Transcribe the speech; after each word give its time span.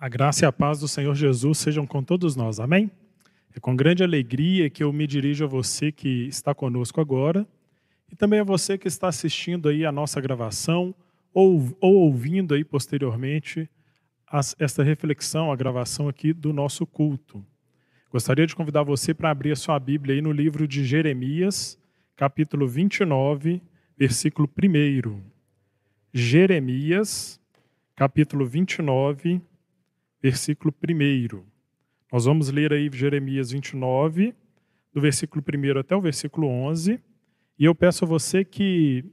A 0.00 0.08
graça 0.08 0.44
e 0.44 0.46
a 0.46 0.52
paz 0.52 0.78
do 0.78 0.86
Senhor 0.86 1.12
Jesus 1.16 1.58
sejam 1.58 1.84
com 1.84 2.04
todos 2.04 2.36
nós. 2.36 2.60
Amém? 2.60 2.88
É 3.52 3.58
com 3.58 3.74
grande 3.74 4.04
alegria 4.04 4.70
que 4.70 4.84
eu 4.84 4.92
me 4.92 5.08
dirijo 5.08 5.44
a 5.44 5.48
você 5.48 5.90
que 5.90 6.28
está 6.28 6.54
conosco 6.54 7.00
agora 7.00 7.44
e 8.08 8.14
também 8.14 8.38
a 8.38 8.44
você 8.44 8.78
que 8.78 8.86
está 8.86 9.08
assistindo 9.08 9.68
aí 9.68 9.84
a 9.84 9.90
nossa 9.90 10.20
gravação 10.20 10.94
ou, 11.34 11.76
ou 11.80 11.96
ouvindo 11.96 12.54
aí 12.54 12.62
posteriormente 12.62 13.68
as, 14.24 14.54
esta 14.60 14.84
reflexão, 14.84 15.50
a 15.50 15.56
gravação 15.56 16.08
aqui 16.08 16.32
do 16.32 16.52
nosso 16.52 16.86
culto. 16.86 17.44
Gostaria 18.08 18.46
de 18.46 18.54
convidar 18.54 18.84
você 18.84 19.12
para 19.12 19.30
abrir 19.30 19.50
a 19.50 19.56
sua 19.56 19.80
Bíblia 19.80 20.14
aí 20.14 20.22
no 20.22 20.30
livro 20.30 20.68
de 20.68 20.84
Jeremias, 20.84 21.76
capítulo 22.14 22.68
29, 22.68 23.60
versículo 23.98 24.48
1. 24.48 25.20
Jeremias, 26.14 27.40
capítulo 27.96 28.46
29, 28.46 29.32
versículo 29.32 29.48
1. 30.22 31.42
Nós 32.12 32.24
vamos 32.24 32.50
ler 32.50 32.72
aí 32.72 32.90
Jeremias 32.92 33.50
29, 33.50 34.34
do 34.92 35.00
versículo 35.00 35.44
1 35.46 35.78
até 35.78 35.94
o 35.94 36.00
versículo 36.00 36.48
11. 36.48 37.00
E 37.58 37.64
eu 37.64 37.74
peço 37.74 38.04
a 38.04 38.08
você 38.08 38.44
que 38.44 39.04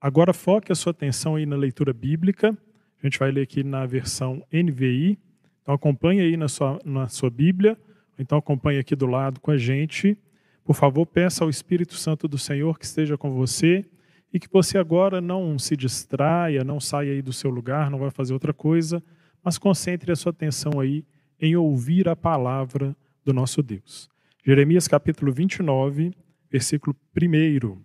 agora 0.00 0.32
foque 0.32 0.72
a 0.72 0.74
sua 0.74 0.90
atenção 0.90 1.36
aí 1.36 1.46
na 1.46 1.56
leitura 1.56 1.92
bíblica. 1.92 2.56
A 3.02 3.06
gente 3.06 3.18
vai 3.18 3.30
ler 3.30 3.42
aqui 3.42 3.62
na 3.62 3.86
versão 3.86 4.44
NVI. 4.52 5.18
Então 5.62 5.74
acompanhe 5.74 6.20
aí 6.20 6.36
na 6.36 6.46
sua, 6.46 6.78
na 6.84 7.08
sua 7.08 7.30
Bíblia, 7.30 7.78
então 8.18 8.36
acompanhe 8.36 8.78
aqui 8.78 8.94
do 8.94 9.06
lado 9.06 9.40
com 9.40 9.50
a 9.50 9.56
gente. 9.56 10.16
Por 10.62 10.74
favor, 10.74 11.06
peça 11.06 11.42
ao 11.42 11.48
Espírito 11.48 11.94
Santo 11.94 12.28
do 12.28 12.36
Senhor 12.36 12.78
que 12.78 12.84
esteja 12.84 13.16
com 13.16 13.32
você 13.32 13.84
e 14.30 14.38
que 14.38 14.46
você 14.52 14.76
agora 14.76 15.22
não 15.22 15.58
se 15.58 15.74
distraia, 15.74 16.62
não 16.62 16.78
saia 16.78 17.12
aí 17.12 17.22
do 17.22 17.32
seu 17.32 17.50
lugar, 17.50 17.90
não 17.90 17.98
vai 17.98 18.10
fazer 18.10 18.34
outra 18.34 18.52
coisa, 18.52 19.02
mas 19.44 19.58
concentre 19.58 20.10
a 20.10 20.16
sua 20.16 20.30
atenção 20.30 20.80
aí 20.80 21.04
em 21.38 21.54
ouvir 21.54 22.08
a 22.08 22.16
palavra 22.16 22.96
do 23.22 23.34
nosso 23.34 23.62
Deus. 23.62 24.08
Jeremias 24.42 24.88
capítulo 24.88 25.30
29, 25.30 26.12
versículo 26.50 26.96
1. 27.14 27.78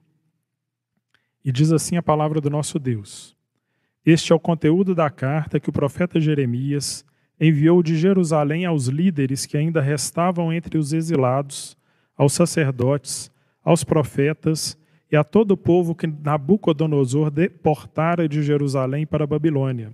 E 1.43 1.51
diz 1.51 1.71
assim 1.73 1.97
a 1.97 2.03
palavra 2.03 2.39
do 2.39 2.49
nosso 2.49 2.79
Deus: 2.79 3.35
Este 4.05 4.31
é 4.31 4.35
o 4.35 4.39
conteúdo 4.39 4.95
da 4.95 5.09
carta 5.09 5.59
que 5.59 5.69
o 5.69 5.73
profeta 5.73 6.19
Jeremias 6.19 7.05
enviou 7.39 7.83
de 7.83 7.97
Jerusalém 7.97 8.65
aos 8.65 8.87
líderes 8.87 9.45
que 9.45 9.57
ainda 9.57 9.81
restavam 9.81 10.51
entre 10.53 10.77
os 10.77 10.93
exilados, 10.93 11.77
aos 12.15 12.33
sacerdotes, 12.33 13.31
aos 13.63 13.83
profetas 13.83 14.77
e 15.11 15.15
a 15.15 15.23
todo 15.23 15.51
o 15.51 15.57
povo 15.57 15.95
que 15.95 16.05
Nabucodonosor 16.05 17.31
deportara 17.31 18.29
de 18.29 18.43
Jerusalém 18.43 19.05
para 19.05 19.23
a 19.23 19.27
Babilônia 19.27 19.93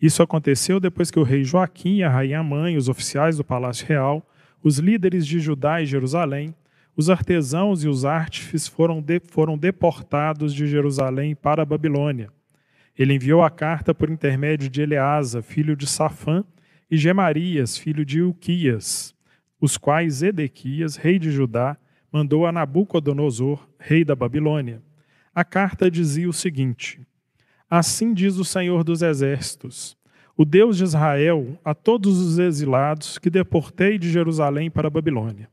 isso 0.00 0.22
aconteceu 0.22 0.78
depois 0.78 1.10
que 1.10 1.18
o 1.18 1.22
rei 1.22 1.42
Joaquim 1.42 2.02
a 2.02 2.10
rainha 2.10 2.42
mãe, 2.42 2.76
os 2.76 2.88
oficiais 2.88 3.36
do 3.36 3.44
palácio 3.44 3.86
real, 3.86 4.26
os 4.62 4.78
líderes 4.78 5.26
de 5.26 5.40
Judá 5.40 5.80
e 5.80 5.86
Jerusalém, 5.86 6.54
os 6.96 7.10
artesãos 7.10 7.84
e 7.84 7.88
os 7.88 8.04
artífices 8.04 8.66
foram, 8.66 9.00
de, 9.02 9.20
foram 9.20 9.56
deportados 9.56 10.54
de 10.54 10.66
Jerusalém 10.66 11.34
para 11.34 11.62
a 11.62 11.66
Babilônia. 11.66 12.30
Ele 12.98 13.14
enviou 13.14 13.42
a 13.42 13.50
carta 13.50 13.94
por 13.94 14.10
intermédio 14.10 14.68
de 14.70 14.80
Eleasa, 14.80 15.42
filho 15.42 15.76
de 15.76 15.86
Safã, 15.86 16.42
e 16.90 16.96
Gemarias, 16.96 17.76
filho 17.76 18.04
de 18.04 18.22
Uquias, 18.22 19.14
os 19.60 19.76
quais 19.76 20.22
Edequias, 20.22 20.96
rei 20.96 21.18
de 21.18 21.30
Judá, 21.30 21.76
mandou 22.12 22.46
a 22.46 22.52
Nabucodonosor, 22.52 23.68
rei 23.78 24.04
da 24.04 24.14
Babilônia. 24.14 24.80
A 25.34 25.44
carta 25.44 25.90
dizia 25.90 26.28
o 26.28 26.32
seguinte: 26.32 27.06
Assim 27.68 28.14
diz 28.14 28.36
o 28.36 28.44
Senhor 28.44 28.84
dos 28.84 29.02
Exércitos, 29.02 29.96
o 30.36 30.44
Deus 30.44 30.76
de 30.76 30.84
Israel, 30.84 31.58
a 31.64 31.74
todos 31.74 32.20
os 32.20 32.38
exilados 32.38 33.18
que 33.18 33.28
deportei 33.28 33.98
de 33.98 34.08
Jerusalém 34.08 34.70
para 34.70 34.86
a 34.86 34.90
Babilônia. 34.90 35.50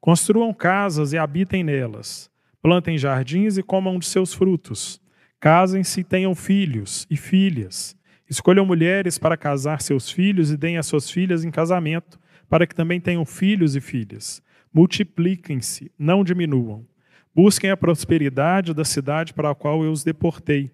Construam 0.00 0.54
casas 0.54 1.12
e 1.12 1.18
habitem 1.18 1.62
nelas. 1.62 2.30
Plantem 2.62 2.96
jardins 2.96 3.58
e 3.58 3.62
comam 3.62 3.98
de 3.98 4.06
seus 4.06 4.32
frutos. 4.32 5.02
Casem-se 5.38 6.00
e 6.00 6.04
tenham 6.04 6.34
filhos 6.34 7.06
e 7.10 7.16
filhas. 7.16 7.94
Escolham 8.28 8.64
mulheres 8.64 9.18
para 9.18 9.36
casar 9.36 9.82
seus 9.82 10.10
filhos 10.10 10.50
e 10.50 10.56
deem 10.56 10.78
as 10.78 10.86
suas 10.86 11.10
filhas 11.10 11.44
em 11.44 11.50
casamento, 11.50 12.18
para 12.48 12.66
que 12.66 12.74
também 12.74 12.98
tenham 12.98 13.26
filhos 13.26 13.76
e 13.76 13.82
filhas. 13.82 14.42
Multipliquem-se, 14.72 15.92
não 15.98 16.24
diminuam. 16.24 16.86
Busquem 17.34 17.70
a 17.70 17.76
prosperidade 17.76 18.72
da 18.72 18.84
cidade 18.84 19.34
para 19.34 19.50
a 19.50 19.54
qual 19.54 19.84
eu 19.84 19.92
os 19.92 20.02
deportei 20.02 20.70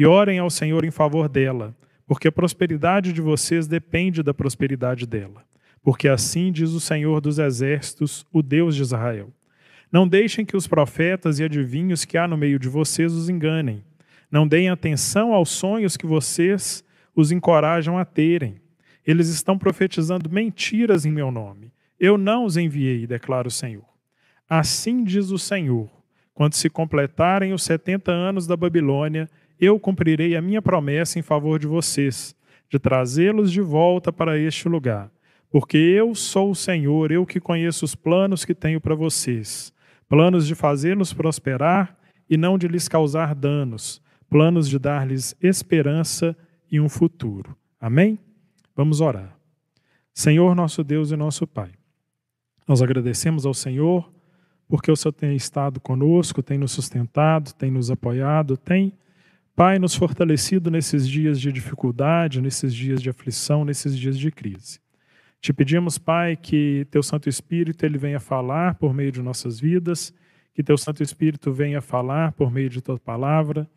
e 0.00 0.06
orem 0.06 0.38
ao 0.38 0.48
Senhor 0.48 0.82
em 0.86 0.90
favor 0.90 1.28
dela, 1.28 1.76
porque 2.06 2.26
a 2.26 2.32
prosperidade 2.32 3.12
de 3.12 3.20
vocês 3.20 3.66
depende 3.66 4.22
da 4.22 4.32
prosperidade 4.32 5.06
dela. 5.06 5.44
Porque 5.82 6.08
assim 6.08 6.50
diz 6.50 6.70
o 6.70 6.80
Senhor 6.80 7.20
dos 7.20 7.38
Exércitos, 7.38 8.26
o 8.32 8.42
Deus 8.42 8.74
de 8.74 8.80
Israel. 8.80 9.30
Não 9.92 10.08
deixem 10.08 10.42
que 10.42 10.56
os 10.56 10.66
profetas 10.66 11.38
e 11.38 11.44
adivinhos 11.44 12.06
que 12.06 12.16
há 12.16 12.26
no 12.26 12.38
meio 12.38 12.58
de 12.58 12.66
vocês 12.66 13.12
os 13.12 13.28
enganem. 13.28 13.84
Não 14.30 14.48
deem 14.48 14.70
atenção 14.70 15.34
aos 15.34 15.50
sonhos 15.50 15.98
que 15.98 16.06
vocês 16.06 16.82
os 17.14 17.30
encorajam 17.30 17.98
a 17.98 18.04
terem. 18.06 18.54
Eles 19.06 19.28
estão 19.28 19.58
profetizando 19.58 20.30
mentiras 20.30 21.04
em 21.04 21.10
meu 21.10 21.30
nome. 21.30 21.74
Eu 21.98 22.16
não 22.16 22.46
os 22.46 22.56
enviei, 22.56 23.06
declara 23.06 23.48
o 23.48 23.50
Senhor. 23.50 23.84
Assim 24.48 25.04
diz 25.04 25.30
o 25.30 25.38
Senhor: 25.38 25.90
quando 26.32 26.54
se 26.54 26.70
completarem 26.70 27.52
os 27.52 27.62
setenta 27.62 28.12
anos 28.12 28.46
da 28.46 28.56
Babilônia 28.56 29.28
eu 29.60 29.78
cumprirei 29.78 30.36
a 30.36 30.42
minha 30.42 30.62
promessa 30.62 31.18
em 31.18 31.22
favor 31.22 31.58
de 31.58 31.66
vocês, 31.66 32.34
de 32.68 32.78
trazê-los 32.78 33.52
de 33.52 33.60
volta 33.60 34.12
para 34.12 34.38
este 34.38 34.68
lugar. 34.68 35.10
Porque 35.50 35.76
eu 35.76 36.14
sou 36.14 36.52
o 36.52 36.54
Senhor, 36.54 37.10
eu 37.10 37.26
que 37.26 37.40
conheço 37.40 37.84
os 37.84 37.94
planos 37.94 38.44
que 38.44 38.54
tenho 38.54 38.80
para 38.80 38.94
vocês 38.94 39.72
planos 40.10 40.44
de 40.44 40.56
fazê-los 40.56 41.12
prosperar 41.12 41.96
e 42.28 42.36
não 42.36 42.58
de 42.58 42.66
lhes 42.66 42.88
causar 42.88 43.32
danos, 43.32 44.02
planos 44.28 44.68
de 44.68 44.76
dar-lhes 44.76 45.36
esperança 45.40 46.36
e 46.70 46.80
um 46.80 46.88
futuro. 46.88 47.56
Amém? 47.80 48.18
Vamos 48.74 49.00
orar. 49.00 49.38
Senhor, 50.12 50.56
nosso 50.56 50.82
Deus 50.82 51.12
e 51.12 51.16
nosso 51.16 51.46
Pai, 51.46 51.70
nós 52.66 52.82
agradecemos 52.82 53.46
ao 53.46 53.54
Senhor 53.54 54.12
porque 54.68 54.90
o 54.90 54.96
Senhor 54.96 55.12
tem 55.12 55.34
estado 55.36 55.80
conosco, 55.80 56.42
tem 56.42 56.58
nos 56.58 56.72
sustentado, 56.72 57.52
tem 57.54 57.70
nos 57.70 57.88
apoiado, 57.88 58.56
tem 58.56 58.92
Pai, 59.60 59.78
nos 59.78 59.94
fortalecido 59.94 60.70
nesses 60.70 61.06
dias 61.06 61.38
de 61.38 61.52
dificuldade, 61.52 62.40
nesses 62.40 62.74
dias 62.74 63.02
de 63.02 63.10
aflição, 63.10 63.62
nesses 63.62 63.94
dias 63.94 64.18
de 64.18 64.30
crise. 64.30 64.80
Te 65.38 65.52
pedimos, 65.52 65.98
Pai, 65.98 66.34
que 66.34 66.86
Teu 66.90 67.02
Santo 67.02 67.28
Espírito 67.28 67.84
ele 67.84 67.98
venha 67.98 68.18
falar 68.18 68.76
por 68.76 68.94
meio 68.94 69.12
de 69.12 69.20
nossas 69.20 69.60
vidas, 69.60 70.14
que 70.54 70.62
Teu 70.62 70.78
Santo 70.78 71.02
Espírito 71.02 71.52
venha 71.52 71.82
falar 71.82 72.32
por 72.32 72.50
meio 72.50 72.70
de 72.70 72.80
Tua 72.80 72.98
palavra, 72.98 73.68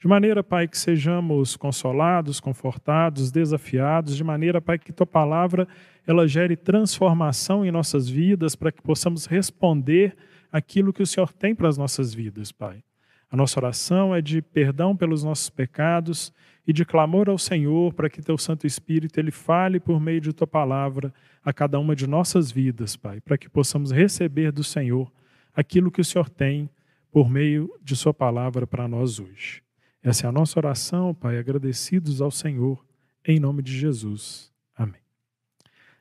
de 0.00 0.06
maneira, 0.06 0.44
Pai, 0.44 0.68
que 0.68 0.78
sejamos 0.78 1.56
consolados, 1.56 2.38
confortados, 2.38 3.32
desafiados, 3.32 4.16
de 4.16 4.22
maneira, 4.22 4.60
Pai, 4.60 4.78
que 4.78 4.92
Tua 4.92 5.08
palavra 5.08 5.66
ela 6.06 6.28
gere 6.28 6.54
transformação 6.54 7.66
em 7.66 7.72
nossas 7.72 8.08
vidas, 8.08 8.54
para 8.54 8.70
que 8.70 8.80
possamos 8.80 9.26
responder 9.26 10.14
aquilo 10.52 10.92
que 10.92 11.02
o 11.02 11.06
Senhor 11.06 11.32
tem 11.32 11.52
para 11.52 11.68
as 11.68 11.76
nossas 11.76 12.14
vidas, 12.14 12.52
Pai. 12.52 12.84
A 13.32 13.36
nossa 13.36 13.58
oração 13.58 14.14
é 14.14 14.20
de 14.20 14.42
perdão 14.42 14.94
pelos 14.94 15.24
nossos 15.24 15.48
pecados 15.48 16.30
e 16.66 16.72
de 16.72 16.84
clamor 16.84 17.30
ao 17.30 17.38
Senhor 17.38 17.94
para 17.94 18.10
que 18.10 18.20
teu 18.20 18.36
Santo 18.36 18.66
Espírito 18.66 19.18
ele 19.18 19.30
fale 19.30 19.80
por 19.80 19.98
meio 19.98 20.20
de 20.20 20.34
tua 20.34 20.46
palavra 20.46 21.14
a 21.42 21.50
cada 21.50 21.78
uma 21.78 21.96
de 21.96 22.06
nossas 22.06 22.52
vidas, 22.52 22.94
Pai, 22.94 23.22
para 23.22 23.38
que 23.38 23.48
possamos 23.48 23.90
receber 23.90 24.52
do 24.52 24.62
Senhor 24.62 25.10
aquilo 25.56 25.90
que 25.90 26.02
o 26.02 26.04
Senhor 26.04 26.28
tem 26.28 26.68
por 27.10 27.30
meio 27.30 27.74
de 27.82 27.96
sua 27.96 28.12
palavra 28.12 28.66
para 28.66 28.86
nós 28.86 29.18
hoje. 29.18 29.62
Essa 30.02 30.26
é 30.26 30.28
a 30.28 30.32
nossa 30.32 30.60
oração, 30.60 31.14
Pai, 31.14 31.38
agradecidos 31.38 32.20
ao 32.20 32.30
Senhor, 32.30 32.84
em 33.24 33.40
nome 33.40 33.62
de 33.62 33.74
Jesus. 33.74 34.52
Amém. 34.76 35.00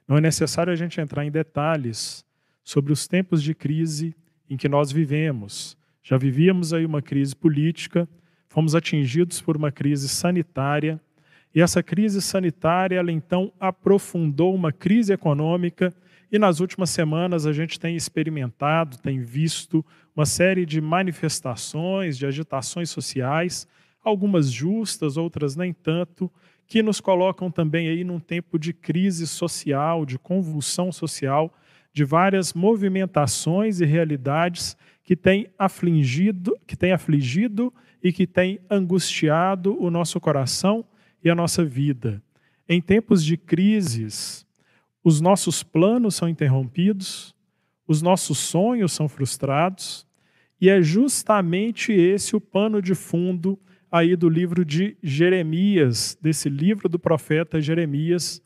Não 0.05 0.17
é 0.17 0.21
necessário 0.21 0.73
a 0.73 0.75
gente 0.75 0.99
entrar 0.99 1.23
em 1.23 1.31
detalhes 1.31 2.25
sobre 2.61 2.91
os 2.91 3.07
tempos 3.07 3.41
de 3.41 3.55
crise 3.55 4.13
em 4.49 4.57
que 4.57 4.67
nós 4.67 4.91
vivemos 4.91 5.79
já 6.03 6.17
vivíamos 6.17 6.73
aí 6.73 6.85
uma 6.85 7.01
crise 7.01 7.35
política, 7.35 8.07
fomos 8.47 8.75
atingidos 8.75 9.41
por 9.41 9.55
uma 9.55 9.71
crise 9.71 10.09
sanitária, 10.09 10.99
e 11.53 11.61
essa 11.61 11.83
crise 11.83 12.21
sanitária, 12.21 12.95
ela 12.97 13.11
então 13.11 13.51
aprofundou 13.59 14.55
uma 14.55 14.71
crise 14.71 15.13
econômica, 15.13 15.93
e 16.31 16.39
nas 16.39 16.59
últimas 16.61 16.89
semanas 16.89 17.45
a 17.45 17.51
gente 17.51 17.79
tem 17.79 17.95
experimentado, 17.95 18.97
tem 18.97 19.19
visto 19.19 19.85
uma 20.15 20.25
série 20.25 20.65
de 20.65 20.79
manifestações, 20.79 22.17
de 22.17 22.25
agitações 22.25 22.89
sociais, 22.89 23.67
algumas 24.03 24.49
justas, 24.49 25.17
outras 25.17 25.55
nem 25.55 25.73
tanto, 25.73 26.31
que 26.65 26.81
nos 26.81 27.01
colocam 27.01 27.51
também 27.51 27.89
aí 27.89 28.03
num 28.03 28.19
tempo 28.19 28.57
de 28.57 28.71
crise 28.71 29.27
social, 29.27 30.05
de 30.05 30.17
convulsão 30.17 30.89
social, 30.89 31.53
de 31.93 32.05
várias 32.05 32.53
movimentações 32.53 33.81
e 33.81 33.85
realidades 33.85 34.77
que 35.11 35.15
tem 35.17 35.49
afligido, 35.59 36.57
que 36.65 36.73
tem 36.73 36.93
afligido 36.93 37.73
e 38.01 38.13
que 38.13 38.25
tem 38.25 38.61
angustiado 38.69 39.77
o 39.77 39.91
nosso 39.91 40.21
coração 40.21 40.85
e 41.21 41.29
a 41.29 41.35
nossa 41.35 41.65
vida. 41.65 42.23
em 42.65 42.81
tempos 42.81 43.21
de 43.21 43.35
crises, 43.35 44.47
os 45.03 45.19
nossos 45.19 45.63
planos 45.63 46.15
são 46.15 46.29
interrompidos, 46.29 47.35
os 47.85 48.01
nossos 48.01 48.37
sonhos 48.37 48.93
são 48.93 49.09
frustrados, 49.09 50.07
e 50.61 50.69
é 50.69 50.81
justamente 50.81 51.91
esse 51.91 52.33
o 52.33 52.39
pano 52.39 52.81
de 52.81 52.95
fundo 52.95 53.59
aí 53.91 54.15
do 54.15 54.29
livro 54.29 54.63
de 54.63 54.95
Jeremias, 55.03 56.17
desse 56.21 56.47
livro 56.47 56.87
do 56.87 56.97
profeta 56.97 57.59
Jeremias, 57.59 58.41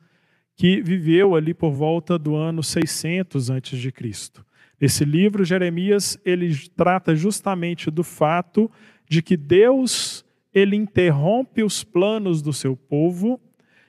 que 0.56 0.82
viveu 0.82 1.36
ali 1.36 1.54
por 1.54 1.70
volta 1.70 2.18
do 2.18 2.36
ano 2.36 2.64
600 2.64 3.52
antes 3.52 3.78
de 3.78 3.92
Cristo. 3.92 4.44
Esse 4.80 5.06
livro 5.06 5.46
Jeremias, 5.46 6.18
ele 6.26 6.56
trata 6.76 7.16
justamente 7.16 7.90
do 7.90 8.04
fato 8.04 8.70
de 9.08 9.22
que 9.22 9.38
Deus 9.38 10.26
ele 10.54 10.76
interrompe 10.76 11.64
os 11.64 11.84
planos 11.84 12.42
do 12.42 12.54
seu 12.54 12.76
povo 12.76 13.40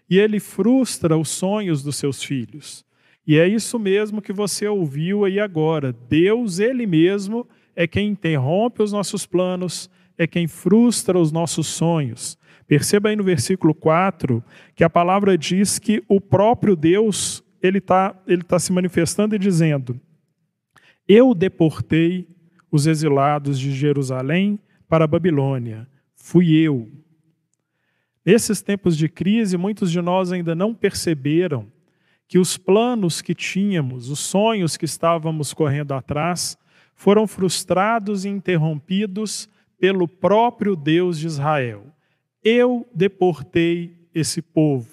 e 0.08 0.18
ele 0.18 0.40
frustra 0.40 1.16
os 1.16 1.28
sonhos 1.28 1.82
dos 1.82 1.96
seus 1.96 2.22
filhos. 2.22 2.84
E 3.26 3.38
é 3.38 3.48
isso 3.48 3.78
mesmo 3.78 4.22
que 4.22 4.32
você 4.32 4.68
ouviu 4.68 5.24
aí 5.24 5.40
agora. 5.40 5.92
Deus, 6.08 6.60
Ele 6.60 6.86
mesmo, 6.86 7.46
é 7.74 7.86
quem 7.86 8.08
interrompe 8.08 8.82
os 8.82 8.92
nossos 8.92 9.26
planos, 9.26 9.90
é 10.16 10.26
quem 10.26 10.46
frustra 10.46 11.18
os 11.18 11.32
nossos 11.32 11.66
sonhos. 11.66 12.38
Perceba 12.68 13.08
aí 13.08 13.16
no 13.16 13.24
versículo 13.24 13.74
4 13.74 14.42
que 14.74 14.84
a 14.84 14.90
palavra 14.90 15.36
diz 15.36 15.78
que 15.78 16.02
o 16.08 16.20
próprio 16.20 16.76
Deus 16.76 17.42
ele 17.62 17.78
está 17.78 18.14
ele 18.26 18.42
tá 18.42 18.58
se 18.58 18.72
manifestando 18.72 19.34
e 19.34 19.38
dizendo: 19.38 20.00
Eu 21.08 21.34
deportei 21.34 22.28
os 22.70 22.86
exilados 22.86 23.58
de 23.58 23.72
Jerusalém 23.72 24.58
para 24.88 25.04
a 25.04 25.08
Babilônia. 25.08 25.88
Fui 26.14 26.52
eu. 26.54 26.90
Nesses 28.24 28.60
tempos 28.60 28.96
de 28.96 29.08
crise, 29.08 29.56
muitos 29.56 29.90
de 29.92 30.00
nós 30.00 30.32
ainda 30.32 30.54
não 30.54 30.74
perceberam 30.74 31.70
que 32.26 32.38
os 32.38 32.56
planos 32.56 33.22
que 33.22 33.34
tínhamos, 33.34 34.10
os 34.10 34.18
sonhos 34.18 34.76
que 34.76 34.84
estávamos 34.84 35.54
correndo 35.54 35.92
atrás, 35.92 36.58
foram 36.94 37.26
frustrados 37.26 38.24
e 38.24 38.28
interrompidos 38.28 39.48
pelo 39.78 40.08
próprio 40.08 40.74
Deus 40.74 41.18
de 41.20 41.26
Israel. 41.26 41.86
Eu 42.42 42.84
deportei 42.92 44.08
esse 44.12 44.42
povo. 44.42 44.88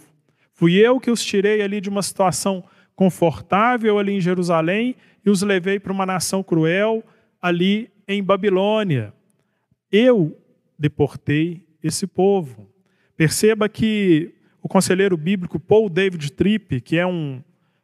Fui 0.51 0.75
eu 0.75 0.99
que 0.99 1.09
os 1.09 1.23
tirei 1.23 1.61
ali 1.61 1.81
de 1.81 1.89
uma 1.89 2.03
situação 2.03 2.63
confortável 2.95 3.97
ali 3.97 4.13
em 4.13 4.21
Jerusalém 4.21 4.95
e 5.25 5.29
os 5.29 5.41
levei 5.41 5.79
para 5.79 5.91
uma 5.91 6.05
nação 6.05 6.43
cruel 6.43 7.03
ali 7.41 7.89
em 8.07 8.23
Babilônia. 8.23 9.13
Eu 9.91 10.37
deportei 10.77 11.65
esse 11.83 12.07
povo. 12.07 12.67
Perceba 13.15 13.69
que 13.69 14.33
o 14.61 14.67
conselheiro 14.67 15.17
bíblico 15.17 15.59
Paul 15.59 15.89
David 15.89 16.31
Tripp, 16.31 16.81
que 16.81 16.97
é 16.97 17.05
um 17.05 17.41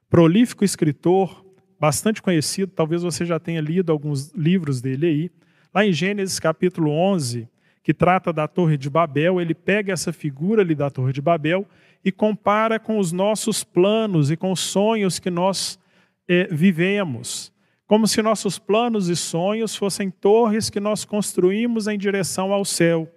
prolífico 0.09 0.63
escritor, 0.63 1.45
bastante 1.79 2.21
conhecido, 2.21 2.71
talvez 2.75 3.03
você 3.03 3.25
já 3.25 3.39
tenha 3.39 3.61
lido 3.61 3.91
alguns 3.91 4.31
livros 4.33 4.81
dele 4.81 5.05
aí, 5.05 5.31
lá 5.73 5.85
em 5.85 5.93
Gênesis 5.93 6.39
capítulo 6.39 6.91
11, 6.91 7.47
que 7.83 7.93
trata 7.93 8.33
da 8.33 8.47
Torre 8.47 8.77
de 8.77 8.89
Babel, 8.89 9.39
ele 9.39 9.53
pega 9.53 9.93
essa 9.93 10.11
figura 10.11 10.61
ali 10.61 10.75
da 10.75 10.89
Torre 10.89 11.13
de 11.13 11.21
Babel 11.21 11.65
e 12.03 12.11
compara 12.11 12.79
com 12.79 12.97
os 12.99 13.11
nossos 13.11 13.63
planos 13.63 14.31
e 14.31 14.37
com 14.37 14.51
os 14.51 14.59
sonhos 14.59 15.19
que 15.19 15.29
nós 15.29 15.79
é, 16.27 16.47
vivemos. 16.51 17.51
Como 17.87 18.07
se 18.07 18.21
nossos 18.21 18.59
planos 18.59 19.09
e 19.09 19.15
sonhos 19.15 19.75
fossem 19.75 20.09
torres 20.09 20.69
que 20.69 20.79
nós 20.79 21.03
construímos 21.05 21.87
em 21.87 21.97
direção 21.97 22.53
ao 22.53 22.63
céu 22.63 23.11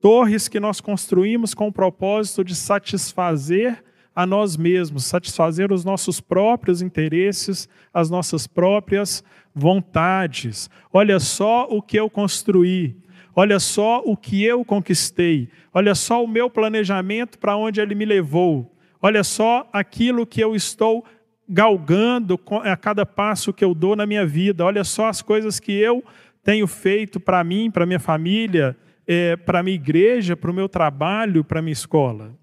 torres 0.00 0.48
que 0.48 0.60
nós 0.60 0.80
construímos 0.80 1.54
com 1.54 1.68
o 1.68 1.72
propósito 1.72 2.44
de 2.44 2.54
satisfazer 2.54 3.82
a 4.14 4.24
nós 4.24 4.56
mesmos, 4.56 5.04
satisfazer 5.04 5.70
os 5.70 5.84
nossos 5.84 6.20
próprios 6.20 6.80
interesses, 6.80 7.68
as 7.92 8.08
nossas 8.08 8.46
próprias 8.46 9.22
vontades. 9.54 10.70
Olha 10.92 11.20
só 11.20 11.66
o 11.68 11.82
que 11.82 11.98
eu 11.98 12.08
construí, 12.08 12.96
olha 13.36 13.60
só 13.60 14.02
o 14.02 14.16
que 14.16 14.42
eu 14.42 14.64
conquistei, 14.64 15.50
olha 15.72 15.94
só 15.94 16.24
o 16.24 16.26
meu 16.26 16.48
planejamento 16.48 17.38
para 17.38 17.54
onde 17.54 17.82
ele 17.82 17.94
me 17.94 18.06
levou, 18.06 18.74
olha 19.00 19.22
só 19.22 19.68
aquilo 19.70 20.26
que 20.26 20.40
eu 20.40 20.56
estou 20.56 21.04
galgando 21.46 22.40
a 22.64 22.76
cada 22.76 23.04
passo 23.04 23.52
que 23.52 23.62
eu 23.62 23.74
dou 23.74 23.94
na 23.94 24.06
minha 24.06 24.26
vida, 24.26 24.64
olha 24.64 24.82
só 24.82 25.06
as 25.06 25.20
coisas 25.20 25.60
que 25.60 25.72
eu 25.72 26.02
tenho 26.42 26.66
feito 26.66 27.20
para 27.20 27.44
mim, 27.44 27.70
para 27.70 27.84
minha 27.84 28.00
família, 28.00 28.74
é, 29.06 29.36
para 29.36 29.62
minha 29.62 29.74
igreja, 29.74 30.34
para 30.34 30.50
o 30.50 30.54
meu 30.54 30.68
trabalho, 30.68 31.44
para 31.44 31.60
minha 31.60 31.72
escola. 31.72 32.34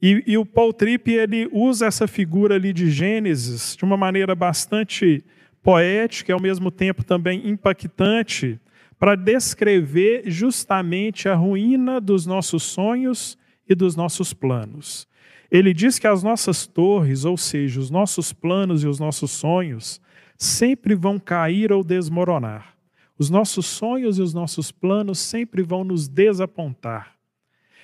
E, 0.00 0.22
e, 0.26 0.36
o 0.36 0.44
Paul 0.44 0.72
Tripp 0.72 1.10
ele 1.10 1.48
usa 1.52 1.86
essa 1.86 2.08
figura 2.08 2.56
ali 2.56 2.72
de 2.72 2.90
Gênesis 2.90 3.76
de 3.76 3.84
uma 3.84 3.96
maneira 3.96 4.34
bastante 4.34 5.24
poética 5.62 6.32
e 6.32 6.34
ao 6.34 6.40
mesmo 6.40 6.70
tempo 6.72 7.04
também 7.04 7.48
impactante 7.48 8.60
para 9.02 9.16
descrever 9.16 10.30
justamente 10.30 11.28
a 11.28 11.34
ruína 11.34 12.00
dos 12.00 12.24
nossos 12.24 12.62
sonhos 12.62 13.36
e 13.68 13.74
dos 13.74 13.96
nossos 13.96 14.32
planos. 14.32 15.08
Ele 15.50 15.74
diz 15.74 15.98
que 15.98 16.06
as 16.06 16.22
nossas 16.22 16.68
torres, 16.68 17.24
ou 17.24 17.36
seja, 17.36 17.80
os 17.80 17.90
nossos 17.90 18.32
planos 18.32 18.84
e 18.84 18.86
os 18.86 19.00
nossos 19.00 19.32
sonhos, 19.32 20.00
sempre 20.38 20.94
vão 20.94 21.18
cair 21.18 21.72
ou 21.72 21.82
desmoronar. 21.82 22.76
Os 23.18 23.28
nossos 23.28 23.66
sonhos 23.66 24.18
e 24.18 24.22
os 24.22 24.32
nossos 24.32 24.70
planos 24.70 25.18
sempre 25.18 25.64
vão 25.64 25.82
nos 25.82 26.06
desapontar. 26.06 27.16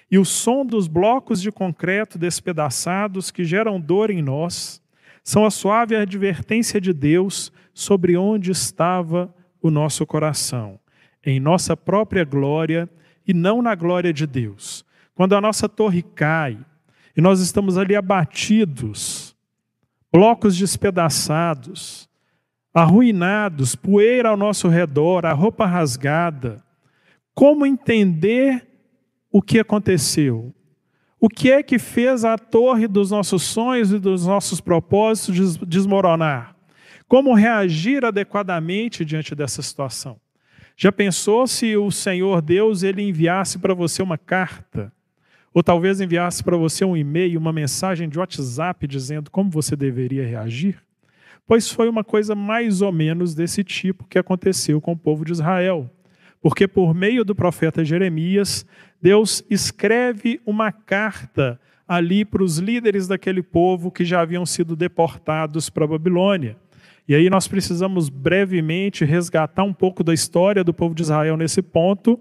E 0.08 0.20
o 0.20 0.24
som 0.24 0.64
dos 0.64 0.86
blocos 0.86 1.42
de 1.42 1.50
concreto 1.50 2.16
despedaçados 2.16 3.32
que 3.32 3.42
geram 3.42 3.80
dor 3.80 4.08
em 4.08 4.22
nós 4.22 4.80
são 5.24 5.44
a 5.44 5.50
suave 5.50 5.96
advertência 5.96 6.80
de 6.80 6.92
Deus 6.92 7.50
sobre 7.74 8.16
onde 8.16 8.52
estava 8.52 9.34
o 9.60 9.68
nosso 9.68 10.06
coração, 10.06 10.78
em 11.28 11.38
nossa 11.38 11.76
própria 11.76 12.24
glória 12.24 12.88
e 13.26 13.34
não 13.34 13.60
na 13.60 13.74
glória 13.74 14.14
de 14.14 14.26
Deus. 14.26 14.82
Quando 15.14 15.34
a 15.34 15.40
nossa 15.40 15.68
torre 15.68 16.02
cai 16.02 16.58
e 17.14 17.20
nós 17.20 17.40
estamos 17.40 17.76
ali 17.76 17.94
abatidos, 17.94 19.36
blocos 20.10 20.56
despedaçados, 20.56 22.08
arruinados, 22.72 23.74
poeira 23.74 24.30
ao 24.30 24.38
nosso 24.38 24.68
redor, 24.68 25.26
a 25.26 25.32
roupa 25.34 25.66
rasgada. 25.66 26.64
Como 27.34 27.66
entender 27.66 28.66
o 29.30 29.42
que 29.42 29.58
aconteceu? 29.58 30.54
O 31.20 31.28
que 31.28 31.50
é 31.50 31.62
que 31.62 31.78
fez 31.78 32.24
a 32.24 32.38
torre 32.38 32.88
dos 32.88 33.10
nossos 33.10 33.42
sonhos 33.42 33.92
e 33.92 33.98
dos 33.98 34.26
nossos 34.26 34.62
propósitos 34.62 35.58
desmoronar? 35.58 36.56
Como 37.06 37.34
reagir 37.34 38.02
adequadamente 38.02 39.04
diante 39.04 39.34
dessa 39.34 39.60
situação? 39.60 40.18
Já 40.80 40.92
pensou 40.92 41.44
se 41.48 41.76
o 41.76 41.90
Senhor 41.90 42.40
Deus 42.40 42.84
ele 42.84 43.02
enviasse 43.02 43.58
para 43.58 43.74
você 43.74 44.00
uma 44.00 44.16
carta? 44.16 44.92
Ou 45.52 45.60
talvez 45.60 46.00
enviasse 46.00 46.40
para 46.44 46.56
você 46.56 46.84
um 46.84 46.96
e-mail, 46.96 47.40
uma 47.40 47.52
mensagem 47.52 48.08
de 48.08 48.16
WhatsApp 48.16 48.86
dizendo 48.86 49.28
como 49.28 49.50
você 49.50 49.74
deveria 49.74 50.24
reagir? 50.24 50.80
Pois 51.44 51.68
foi 51.68 51.88
uma 51.88 52.04
coisa 52.04 52.36
mais 52.36 52.80
ou 52.80 52.92
menos 52.92 53.34
desse 53.34 53.64
tipo 53.64 54.06
que 54.06 54.20
aconteceu 54.20 54.80
com 54.80 54.92
o 54.92 54.96
povo 54.96 55.24
de 55.24 55.32
Israel. 55.32 55.90
Porque 56.40 56.68
por 56.68 56.94
meio 56.94 57.24
do 57.24 57.34
profeta 57.34 57.84
Jeremias, 57.84 58.64
Deus 59.02 59.42
escreve 59.50 60.40
uma 60.46 60.70
carta 60.70 61.60
ali 61.88 62.24
para 62.24 62.44
os 62.44 62.58
líderes 62.58 63.08
daquele 63.08 63.42
povo 63.42 63.90
que 63.90 64.04
já 64.04 64.20
haviam 64.20 64.46
sido 64.46 64.76
deportados 64.76 65.68
para 65.68 65.86
a 65.86 65.88
Babilônia. 65.88 66.56
E 67.08 67.14
aí 67.14 67.30
nós 67.30 67.48
precisamos 67.48 68.10
brevemente 68.10 69.02
resgatar 69.02 69.64
um 69.64 69.72
pouco 69.72 70.04
da 70.04 70.12
história 70.12 70.62
do 70.62 70.74
povo 70.74 70.94
de 70.94 71.00
Israel 71.00 71.38
nesse 71.38 71.62
ponto. 71.62 72.20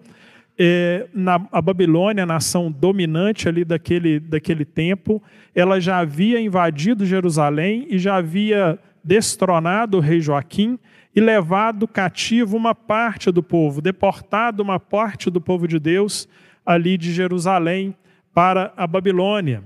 É, 0.58 1.08
na, 1.13 1.46
a 1.51 1.62
Babilônia, 1.62 2.24
a 2.24 2.25
nação 2.25 2.72
dominante 2.72 3.50
ali 3.50 3.65
daquele, 3.65 4.17
daquele 4.17 4.63
tempo, 4.63 5.22
ela 5.53 5.82
já 5.82 5.98
havia 5.98 6.39
invadido 6.39 7.06
Jerusalém 7.06 7.86
e 7.89 8.00
já 8.00 8.15
havia 8.15 8.79
destronado 9.03 9.98
o 9.98 10.00
rei 10.00 10.22
Joaquim 10.22 10.79
e 11.13 11.20
levado 11.20 11.86
cativo 11.86 12.56
uma 12.56 12.74
parte 12.74 13.29
do 13.29 13.44
povo, 13.44 13.82
deportado 13.82 14.63
uma 14.63 14.79
parte 14.79 15.29
do 15.29 15.41
povo 15.41 15.67
de 15.67 15.79
Deus 15.79 16.29
ali 16.65 16.98
de 16.98 17.12
Jerusalém 17.12 17.94
para 18.34 18.72
a 18.77 18.88
Babilônia. 18.88 19.63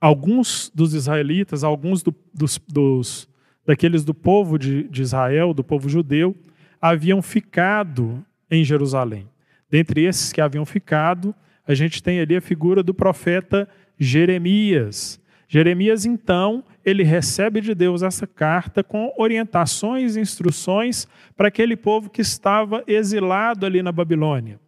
Alguns 0.00 0.70
dos 0.74 0.94
israelitas, 0.94 1.64
alguns 1.64 2.02
do, 2.02 2.14
dos, 2.34 2.60
dos, 2.68 3.28
daqueles 3.66 4.04
do 4.04 4.14
povo 4.14 4.58
de, 4.58 4.84
de 4.84 5.02
Israel, 5.02 5.54
do 5.54 5.62
povo 5.64 5.88
judeu, 5.88 6.36
haviam 6.80 7.22
ficado 7.22 8.24
em 8.50 8.64
Jerusalém. 8.64 9.28
Dentre 9.70 10.04
esses 10.04 10.32
que 10.32 10.40
haviam 10.40 10.66
ficado, 10.66 11.34
a 11.66 11.74
gente 11.74 12.02
tem 12.02 12.20
ali 12.20 12.36
a 12.36 12.40
figura 12.40 12.82
do 12.82 12.92
profeta 12.92 13.68
Jeremias. 13.98 15.20
Jeremias, 15.48 16.04
então, 16.04 16.64
ele 16.84 17.02
recebe 17.02 17.60
de 17.60 17.74
Deus 17.74 18.02
essa 18.02 18.26
carta 18.26 18.82
com 18.82 19.12
orientações 19.16 20.16
e 20.16 20.20
instruções 20.20 21.06
para 21.36 21.48
aquele 21.48 21.76
povo 21.76 22.10
que 22.10 22.20
estava 22.20 22.82
exilado 22.86 23.64
ali 23.64 23.82
na 23.82 23.92
Babilônia. 23.92 24.58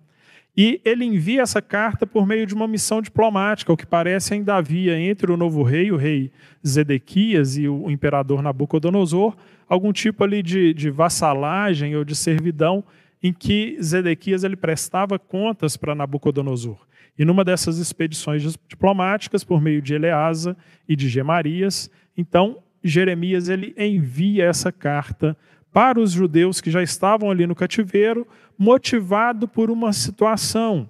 E 0.56 0.80
ele 0.84 1.04
envia 1.04 1.42
essa 1.42 1.60
carta 1.60 2.06
por 2.06 2.26
meio 2.26 2.46
de 2.46 2.54
uma 2.54 2.68
missão 2.68 3.02
diplomática, 3.02 3.72
o 3.72 3.76
que 3.76 3.86
parece 3.86 4.34
ainda 4.34 4.54
havia 4.54 4.98
entre 4.98 5.32
o 5.32 5.36
novo 5.36 5.62
rei, 5.64 5.90
o 5.90 5.96
rei 5.96 6.30
Zedequias, 6.64 7.56
e 7.56 7.68
o 7.68 7.90
imperador 7.90 8.40
Nabucodonosor, 8.40 9.36
algum 9.68 9.92
tipo 9.92 10.22
ali 10.22 10.42
de, 10.42 10.72
de 10.72 10.90
vassalagem 10.90 11.96
ou 11.96 12.04
de 12.04 12.14
servidão 12.14 12.84
em 13.20 13.32
que 13.32 13.76
Zedequias 13.82 14.44
ele 14.44 14.54
prestava 14.54 15.18
contas 15.18 15.76
para 15.76 15.94
Nabucodonosor. 15.94 16.78
E 17.18 17.24
numa 17.24 17.44
dessas 17.44 17.78
expedições 17.78 18.42
diplomáticas, 18.68 19.42
por 19.42 19.60
meio 19.60 19.80
de 19.80 19.94
Eleasa 19.94 20.56
e 20.88 20.94
de 20.94 21.08
Gemarias, 21.08 21.90
então 22.16 22.58
Jeremias 22.82 23.48
ele 23.48 23.74
envia 23.78 24.44
essa 24.44 24.70
carta 24.70 25.36
para 25.74 25.98
os 25.98 26.12
judeus 26.12 26.60
que 26.60 26.70
já 26.70 26.80
estavam 26.84 27.32
ali 27.32 27.48
no 27.48 27.54
cativeiro, 27.56 28.24
motivado 28.56 29.48
por 29.48 29.72
uma 29.72 29.92
situação. 29.92 30.88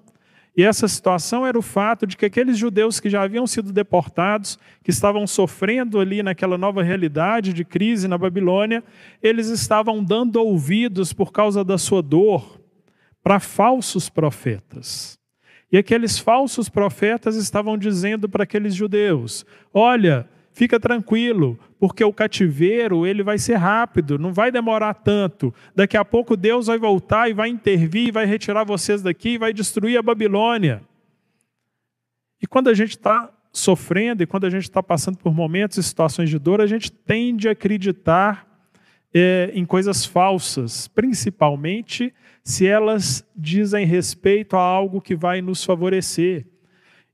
E 0.55 0.63
essa 0.63 0.87
situação 0.87 1.47
era 1.47 1.59
o 1.59 1.63
fato 1.63 2.07
de 2.07 2.19
que 2.19 2.27
aqueles 2.27 2.59
judeus 2.59 3.01
que 3.01 3.09
já 3.09 3.23
haviam 3.23 3.47
sido 3.47 3.73
deportados, 3.73 4.59
que 4.83 4.91
estavam 4.91 5.27
sofrendo 5.27 5.99
ali 5.99 6.23
naquela 6.23 6.59
nova 6.59 6.83
realidade 6.83 7.55
de 7.55 7.65
crise 7.65 8.07
na 8.07 8.19
Babilônia, 8.19 8.85
eles 9.23 9.49
estavam 9.49 10.05
dando 10.05 10.37
ouvidos 10.37 11.15
por 11.15 11.33
causa 11.33 11.65
da 11.65 11.79
sua 11.79 12.03
dor 12.03 12.61
para 13.23 13.41
falsos 13.41 14.11
profetas. 14.11 15.19
E 15.73 15.79
aqueles 15.79 16.19
falsos 16.19 16.69
profetas 16.69 17.37
estavam 17.37 17.79
dizendo 17.79 18.29
para 18.29 18.45
aqueles 18.45 18.75
judeus: 18.75 19.47
Olha, 19.73 20.29
fica 20.55 20.79
tranquilo, 20.79 21.59
porque 21.79 22.03
o 22.03 22.13
cativeiro 22.13 23.07
ele 23.07 23.23
vai 23.23 23.37
ser 23.37 23.57
rápido, 23.57 24.19
não 24.19 24.33
vai 24.33 24.51
demorar 24.51 24.95
tanto. 24.95 25.53
Daqui 25.75 25.97
a 25.97 26.05
pouco 26.05 26.37
Deus 26.37 26.69
vai 26.69 26.79
voltar 26.79 27.29
e 27.29 27.35
vai 27.35 27.49
intervir, 27.49 28.13
vai 28.13 28.25
retirar 28.25 28.65
vocês 28.65 29.03
daqui 29.03 29.31
e 29.31 29.39
vai 29.39 29.53
destruir 29.53 29.99
a 29.99 30.03
Babilônia. 30.03 30.81
E 32.41 32.47
quando 32.47 32.69
a 32.69 32.75
gente 32.75 32.91
está 32.91 33.31
sofrendo 33.53 34.23
e 34.23 34.27
quando 34.27 34.45
a 34.45 34.51
gente 34.51 34.63
está 34.63 34.83
passando 34.83 35.19
por 35.19 35.35
momentos 35.35 35.77
e 35.77 35.83
situações 35.83 36.31
de 36.31 36.39
dor, 36.39 36.61
a 36.61 36.67
gente 36.67 36.91
tende 36.91 37.49
a 37.49 37.53
acreditar 37.53 38.47
é, 39.13 39.51
em 39.55 39.65
coisas 39.65 40.07
falsas, 40.07 40.89
principalmente 40.89 42.15
se 42.43 42.67
elas 42.67 43.25
dizem 43.35 43.87
respeito 43.87 44.57
a 44.57 44.61
algo 44.61 45.01
que 45.01 45.17
vai 45.17 45.41
nos 45.41 45.65
favorecer. 45.65 46.47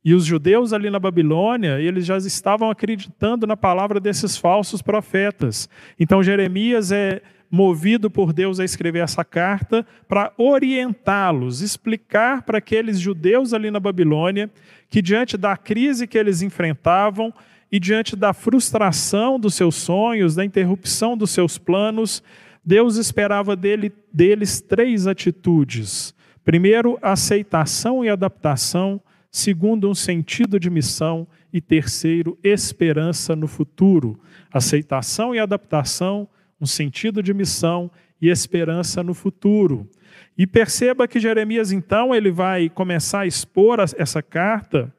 E 0.05 0.15
os 0.15 0.25
judeus 0.25 0.73
ali 0.73 0.89
na 0.89 0.99
Babilônia, 0.99 1.79
eles 1.81 2.07
já 2.07 2.17
estavam 2.17 2.71
acreditando 2.71 3.47
na 3.47 3.57
palavra 3.57 4.01
desses 4.01 4.37
falsos 4.37 4.81
profetas. 4.81 5.69
Então 5.99 6.23
Jeremias 6.23 6.91
é 6.91 7.21
movido 7.51 8.09
por 8.09 8.33
Deus 8.33 8.61
a 8.61 8.65
escrever 8.65 9.01
essa 9.01 9.25
carta 9.25 9.85
para 10.09 10.33
orientá-los, 10.39 11.61
explicar 11.61 12.43
para 12.43 12.59
aqueles 12.59 12.99
judeus 12.99 13.53
ali 13.53 13.71
na 13.71 13.81
Babilônia 13.81 14.49
que 14.89 15.03
diante 15.03 15.37
da 15.37 15.57
crise 15.57 16.07
que 16.07 16.17
eles 16.17 16.43
enfrentavam 16.43 17.33
e 17.71 17.79
diante 17.79 18.17
da 18.17 18.33
frustração 18.33 19.39
dos 19.39 19.55
seus 19.55 19.75
sonhos, 19.75 20.35
da 20.35 20.45
interrupção 20.45 21.17
dos 21.17 21.31
seus 21.31 21.59
planos, 21.59 22.23
Deus 22.65 22.97
esperava 22.97 23.55
dele, 23.55 23.93
deles 24.13 24.61
três 24.61 25.07
atitudes. 25.07 26.15
Primeiro, 26.45 26.99
aceitação 27.03 28.05
e 28.05 28.09
adaptação 28.09 29.01
segundo, 29.31 29.89
um 29.89 29.95
sentido 29.95 30.59
de 30.59 30.69
missão 30.69 31.27
e 31.53 31.61
terceiro, 31.61 32.39
esperança 32.43 33.37
no 33.37 33.47
futuro. 33.47 34.19
Aceitação 34.53 35.35
e 35.35 35.39
adaptação, 35.39 36.29
um 36.61 36.67
sentido 36.67 37.23
de 37.23 37.33
missão 37.33 37.91
e 38.21 38.29
esperança 38.29 39.03
no 39.03 39.15
futuro. 39.15 39.89
E 40.37 40.47
perceba 40.47 41.07
que 41.07 41.21
Jeremias, 41.21 41.73
então, 41.73 42.15
ele 42.15 42.31
vai 42.31 42.69
começar 42.69 43.21
a 43.21 43.27
expor 43.27 43.79
essa 43.97 44.23
carta 44.23 44.93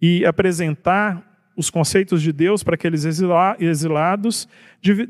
e 0.00 0.24
apresentar 0.24 1.26
os 1.56 1.68
conceitos 1.68 2.22
de 2.22 2.32
Deus 2.32 2.62
para 2.62 2.74
aqueles 2.74 3.04
exilados, 3.04 4.48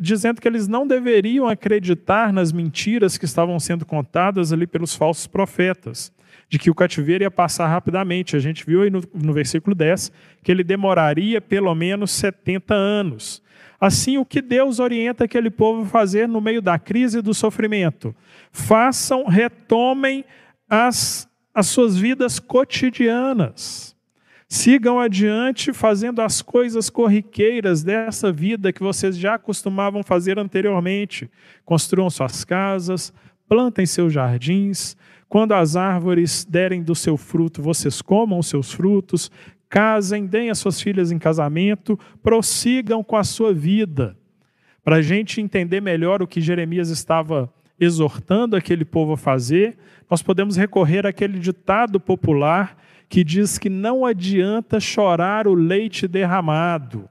dizendo 0.01 0.41
que 0.41 0.49
eles 0.49 0.67
não 0.67 0.87
deveriam 0.87 1.47
acreditar 1.47 2.33
nas 2.33 2.51
mentiras 2.51 3.17
que 3.17 3.25
estavam 3.25 3.59
sendo 3.61 3.87
contadas 3.87 4.53
ali 4.53 4.67
pelos 4.67 4.95
falsos 4.95 5.27
profetas 5.27 6.13
de 6.51 6.59
que 6.59 6.69
o 6.69 6.75
cativeiro 6.75 7.23
ia 7.23 7.31
passar 7.31 7.69
rapidamente. 7.69 8.35
A 8.35 8.41
gente 8.41 8.67
viu 8.67 8.83
aí 8.83 8.91
no, 8.91 9.01
no 9.15 9.33
versículo 9.33 9.75
10 9.75 10.11
que 10.43 10.51
ele 10.51 10.65
demoraria 10.65 11.41
pelo 11.41 11.73
menos 11.77 12.11
70 12.11 12.75
anos. 12.75 13.41
Assim, 13.81 14.19
o 14.19 14.27
que 14.27 14.43
Deus 14.43 14.81
orienta 14.81 15.25
aquele 15.25 15.49
povo 15.49 15.83
a 15.83 15.87
fazer 15.87 16.29
no 16.29 16.41
meio 16.41 16.61
da 16.61 16.79
crise 16.79 17.19
e 17.19 17.23
do 17.23 17.33
sofrimento? 17.33 18.15
Façam, 18.51 19.25
retomem 19.25 20.25
as, 20.69 21.29
as 21.55 21.69
suas 21.69 21.97
vidas 21.97 22.41
cotidianas. 22.41 23.97
Sigam 24.49 24.99
adiante 24.99 25.73
fazendo 25.73 26.21
as 26.21 26.43
coisas 26.43 26.91
corriqueiras 26.91 27.85
dessa 27.85 28.33
vida 28.33 28.73
que 28.73 28.83
vocês 28.83 29.17
já 29.17 29.39
costumavam 29.39 30.03
fazer 30.03 30.37
anteriormente. 30.37 31.31
Construam 31.65 32.11
suas 32.11 32.45
casas, 32.45 33.13
plantem 33.49 33.87
seus 33.87 34.13
jardins, 34.13 34.97
quando 35.31 35.53
as 35.53 35.77
árvores 35.77 36.45
derem 36.45 36.83
do 36.83 36.93
seu 36.93 37.17
fruto, 37.17 37.63
vocês 37.63 38.03
comam 38.03 38.41
os 38.41 38.49
seus 38.49 38.73
frutos, 38.73 39.31
casem, 39.69 40.27
deem 40.27 40.51
as 40.51 40.59
suas 40.59 40.83
filhas 40.83 41.13
em 41.13 41.21
casamento, 41.21 41.97
prossigam 42.21 43.05
com 43.05 43.17
a 43.17 43.23
sua 43.23 43.55
vida. 43.55 44.17
Para 44.83 44.97
a 44.97 45.03
gente 45.03 45.41
entender 45.41 45.81
melhor 45.81 46.21
o 46.21 46.27
que 46.27 46.41
Jeremias 46.41 46.89
estava 46.89 47.49
exortando 47.79 48.57
aquele 48.57 48.85
povo 48.85 49.13
a 49.13 49.17
fazer, 49.17 49.79
nós 50.11 50.21
podemos 50.21 50.57
recorrer 50.57 51.07
àquele 51.07 51.39
ditado 51.39 52.01
popular 52.01 52.77
que 53.09 53.23
diz 53.23 53.57
que 53.57 53.71
não 53.71 54.05
adianta 54.05 54.81
chorar 54.81 55.47
o 55.47 55.55
leite 55.55 56.09
derramado. 56.09 57.09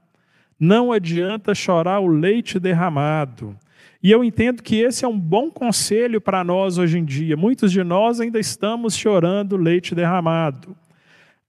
Não 0.58 0.92
adianta 0.92 1.54
chorar 1.54 2.00
o 2.00 2.06
leite 2.06 2.60
derramado. 2.60 3.56
E 4.02 4.10
eu 4.10 4.24
entendo 4.24 4.62
que 4.62 4.76
esse 4.76 5.04
é 5.04 5.08
um 5.08 5.18
bom 5.18 5.50
conselho 5.50 6.20
para 6.20 6.42
nós 6.42 6.78
hoje 6.78 6.98
em 6.98 7.04
dia. 7.04 7.36
Muitos 7.36 7.70
de 7.70 7.84
nós 7.84 8.18
ainda 8.18 8.40
estamos 8.40 8.96
chorando 8.96 9.58
leite 9.58 9.94
derramado. 9.94 10.74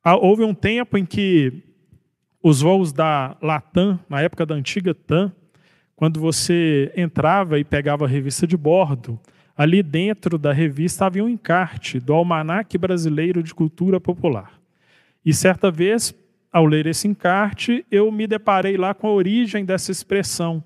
Ah, 0.04 0.18
houve 0.18 0.44
um 0.44 0.54
tempo 0.54 0.98
em 0.98 1.06
que 1.06 1.64
os 2.44 2.62
voos 2.62 2.92
da 2.92 3.38
Latam, 3.42 3.98
na 4.10 4.22
época 4.22 4.46
da 4.46 4.56
antiga 4.56 4.94
TAM, 4.94 5.32
quando 5.96 6.20
você 6.20 6.92
entrava 6.98 7.58
e 7.58 7.64
pegava 7.64 8.04
a 8.04 8.08
revista 8.08 8.46
de 8.46 8.58
bordo, 8.58 9.18
ali 9.56 9.82
dentro 9.82 10.38
da 10.38 10.52
revista 10.52 11.06
havia 11.06 11.24
um 11.24 11.30
encarte 11.30 12.00
do 12.00 12.12
Almanaque 12.12 12.78
Brasileiro 12.78 13.42
de 13.42 13.54
Cultura 13.54 14.00
Popular. 14.00 14.60
E 15.24 15.34
certa 15.34 15.72
vez, 15.72 16.14
ao 16.52 16.66
ler 16.66 16.88
esse 16.88 17.08
encarte, 17.08 17.86
eu 17.90 18.12
me 18.12 18.28
deparei 18.28 18.76
lá 18.76 18.94
com 18.94 19.08
a 19.08 19.14
origem 19.14 19.64
dessa 19.64 19.92
expressão 19.92 20.62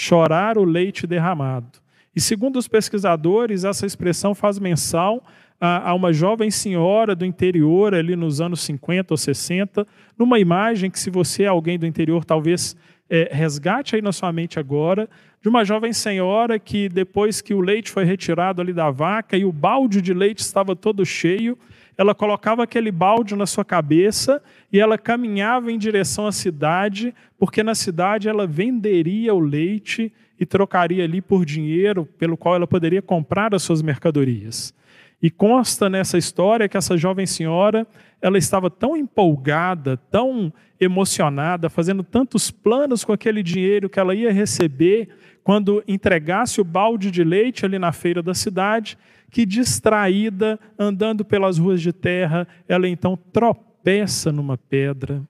chorar 0.00 0.56
o 0.56 0.64
leite 0.64 1.06
derramado. 1.06 1.78
E 2.16 2.20
segundo 2.22 2.58
os 2.58 2.66
pesquisadores, 2.66 3.64
essa 3.64 3.84
expressão 3.84 4.34
faz 4.34 4.58
menção 4.58 5.20
a, 5.60 5.92
uma 5.92 6.10
jovem 6.10 6.50
senhora 6.50 7.14
do 7.14 7.26
interior, 7.26 7.94
ali 7.94 8.16
nos 8.16 8.40
anos 8.40 8.62
50 8.62 9.12
ou 9.12 9.18
60, 9.18 9.86
numa 10.18 10.38
imagem 10.38 10.90
que, 10.90 10.98
se 10.98 11.10
você 11.10 11.42
é 11.42 11.48
alguém 11.48 11.78
do 11.78 11.86
interior, 11.86 12.24
talvez 12.24 12.74
é, 13.10 13.28
resgate 13.30 13.94
aí 13.94 14.00
na 14.00 14.10
sua 14.10 14.32
mente 14.32 14.58
agora, 14.58 15.06
de 15.42 15.50
uma 15.50 15.66
jovem 15.66 15.92
senhora 15.92 16.58
que, 16.58 16.88
depois 16.88 17.42
que 17.42 17.52
o 17.52 17.60
leite 17.60 17.90
foi 17.90 18.04
retirado 18.04 18.62
ali 18.62 18.72
da 18.72 18.90
vaca 18.90 19.36
e 19.36 19.44
o 19.44 19.52
balde 19.52 20.00
de 20.00 20.14
leite 20.14 20.38
estava 20.38 20.74
todo 20.74 21.04
cheio, 21.04 21.58
ela 22.00 22.14
colocava 22.14 22.62
aquele 22.62 22.90
balde 22.90 23.36
na 23.36 23.44
sua 23.44 23.62
cabeça 23.62 24.42
e 24.72 24.80
ela 24.80 24.96
caminhava 24.96 25.70
em 25.70 25.76
direção 25.76 26.26
à 26.26 26.32
cidade, 26.32 27.14
porque 27.38 27.62
na 27.62 27.74
cidade 27.74 28.26
ela 28.26 28.46
venderia 28.46 29.34
o 29.34 29.38
leite 29.38 30.10
e 30.38 30.46
trocaria 30.46 31.04
ali 31.04 31.20
por 31.20 31.44
dinheiro 31.44 32.06
pelo 32.18 32.38
qual 32.38 32.54
ela 32.54 32.66
poderia 32.66 33.02
comprar 33.02 33.54
as 33.54 33.62
suas 33.62 33.82
mercadorias. 33.82 34.74
E 35.20 35.30
consta 35.30 35.90
nessa 35.90 36.16
história 36.16 36.70
que 36.70 36.76
essa 36.78 36.96
jovem 36.96 37.26
senhora, 37.26 37.86
ela 38.22 38.38
estava 38.38 38.70
tão 38.70 38.96
empolgada, 38.96 39.98
tão 40.10 40.50
emocionada, 40.80 41.68
fazendo 41.68 42.02
tantos 42.02 42.50
planos 42.50 43.04
com 43.04 43.12
aquele 43.12 43.42
dinheiro 43.42 43.90
que 43.90 44.00
ela 44.00 44.14
ia 44.14 44.32
receber 44.32 45.10
quando 45.44 45.84
entregasse 45.86 46.60
o 46.60 46.64
balde 46.64 47.10
de 47.10 47.22
leite 47.22 47.66
ali 47.66 47.78
na 47.78 47.92
feira 47.92 48.22
da 48.22 48.34
cidade, 48.34 48.96
que 49.30 49.44
distraída, 49.44 50.58
andando 50.78 51.24
pelas 51.24 51.58
ruas 51.58 51.80
de 51.82 51.92
terra, 51.92 52.48
ela 52.66 52.88
então 52.88 53.16
tropeça 53.16 54.32
numa 54.32 54.56
pedra. 54.56 55.22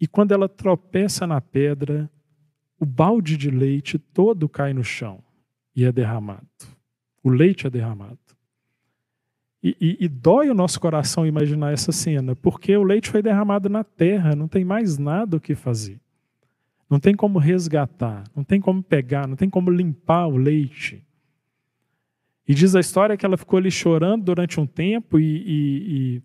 E 0.00 0.06
quando 0.06 0.32
ela 0.32 0.48
tropeça 0.48 1.26
na 1.26 1.40
pedra, 1.40 2.10
o 2.78 2.86
balde 2.86 3.36
de 3.36 3.50
leite 3.50 3.98
todo 3.98 4.48
cai 4.48 4.72
no 4.72 4.82
chão 4.82 5.22
e 5.76 5.84
é 5.84 5.92
derramado. 5.92 6.46
O 7.22 7.28
leite 7.28 7.66
é 7.66 7.70
derramado. 7.70 8.18
E, 9.62 9.76
e, 9.78 10.04
e, 10.04 10.08
dói 10.08 10.48
o 10.48 10.54
nosso 10.54 10.80
coração 10.80 11.26
imaginar 11.26 11.72
essa 11.72 11.92
cena, 11.92 12.34
porque 12.34 12.74
o 12.74 12.82
leite 12.82 13.10
foi 13.10 13.20
derramado 13.20 13.68
na 13.68 13.84
terra, 13.84 14.34
não 14.34 14.48
tem 14.48 14.64
mais 14.64 14.96
nada 14.96 15.36
o 15.36 15.40
que 15.40 15.54
fazer. 15.54 16.00
Não 16.88 16.98
tem 16.98 17.14
como 17.14 17.38
resgatar, 17.38 18.24
não 18.34 18.42
tem 18.42 18.58
como 18.60 18.82
pegar, 18.82 19.28
não 19.28 19.36
tem 19.36 19.50
como 19.50 19.70
limpar 19.70 20.26
o 20.26 20.36
leite. 20.36 21.04
E 22.48 22.54
diz 22.54 22.74
a 22.74 22.80
história 22.80 23.16
que 23.16 23.24
ela 23.24 23.36
ficou 23.36 23.58
ali 23.58 23.70
chorando 23.70 24.24
durante 24.24 24.58
um 24.58 24.66
tempo, 24.66 25.20
e, 25.20 25.44
e, 25.46 26.22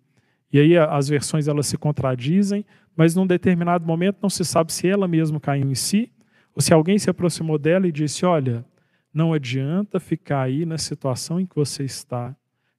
e, 0.52 0.60
aí 0.60 0.78
as 0.78 1.10
versões 1.10 1.48
elas 1.48 1.68
se 1.68 1.78
contradizem, 1.78 2.66
mas 2.96 3.14
num 3.16 3.28
determinado 3.28 3.86
momento 3.86 4.18
não 4.22 4.30
se 4.30 4.46
sabe 4.46 4.72
se 4.72 4.88
ela 4.88 5.10
mesma 5.10 5.42
caiu 5.42 5.70
em 5.70 5.76
si, 5.76 6.10
ou 6.56 6.62
se 6.62 6.74
alguém 6.74 6.98
se 6.98 7.10
aproximou 7.10 7.60
dela 7.60 7.86
e 7.86 7.92
disse: 7.92 8.26
Olha, 8.26 8.66
não 9.14 9.34
adianta 9.34 10.00
ficar 10.00 10.44
aí 10.44 10.66
na 10.66 10.78
situação 10.78 11.40
em 11.40 11.46
que 11.46 11.56
você 11.56 11.84
está, 11.84 12.36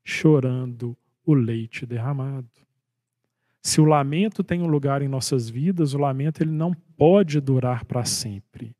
chorando 0.07 0.97
o 1.27 1.35
leite 1.35 1.85
derramado. 1.85 2.47
Se 3.61 3.81
o 3.81 3.85
lamento 3.85 4.45
tem 4.45 4.63
um 4.63 4.69
lugar 4.69 5.03
em 5.03 5.09
nossas 5.09 5.51
vidas, 5.51 5.95
o 5.95 5.99
lamento 5.99 6.45
ele 6.45 6.53
não 6.53 6.73
pode 6.97 7.41
durar 7.41 7.85
para 7.85 8.05
sempre. 8.05 8.71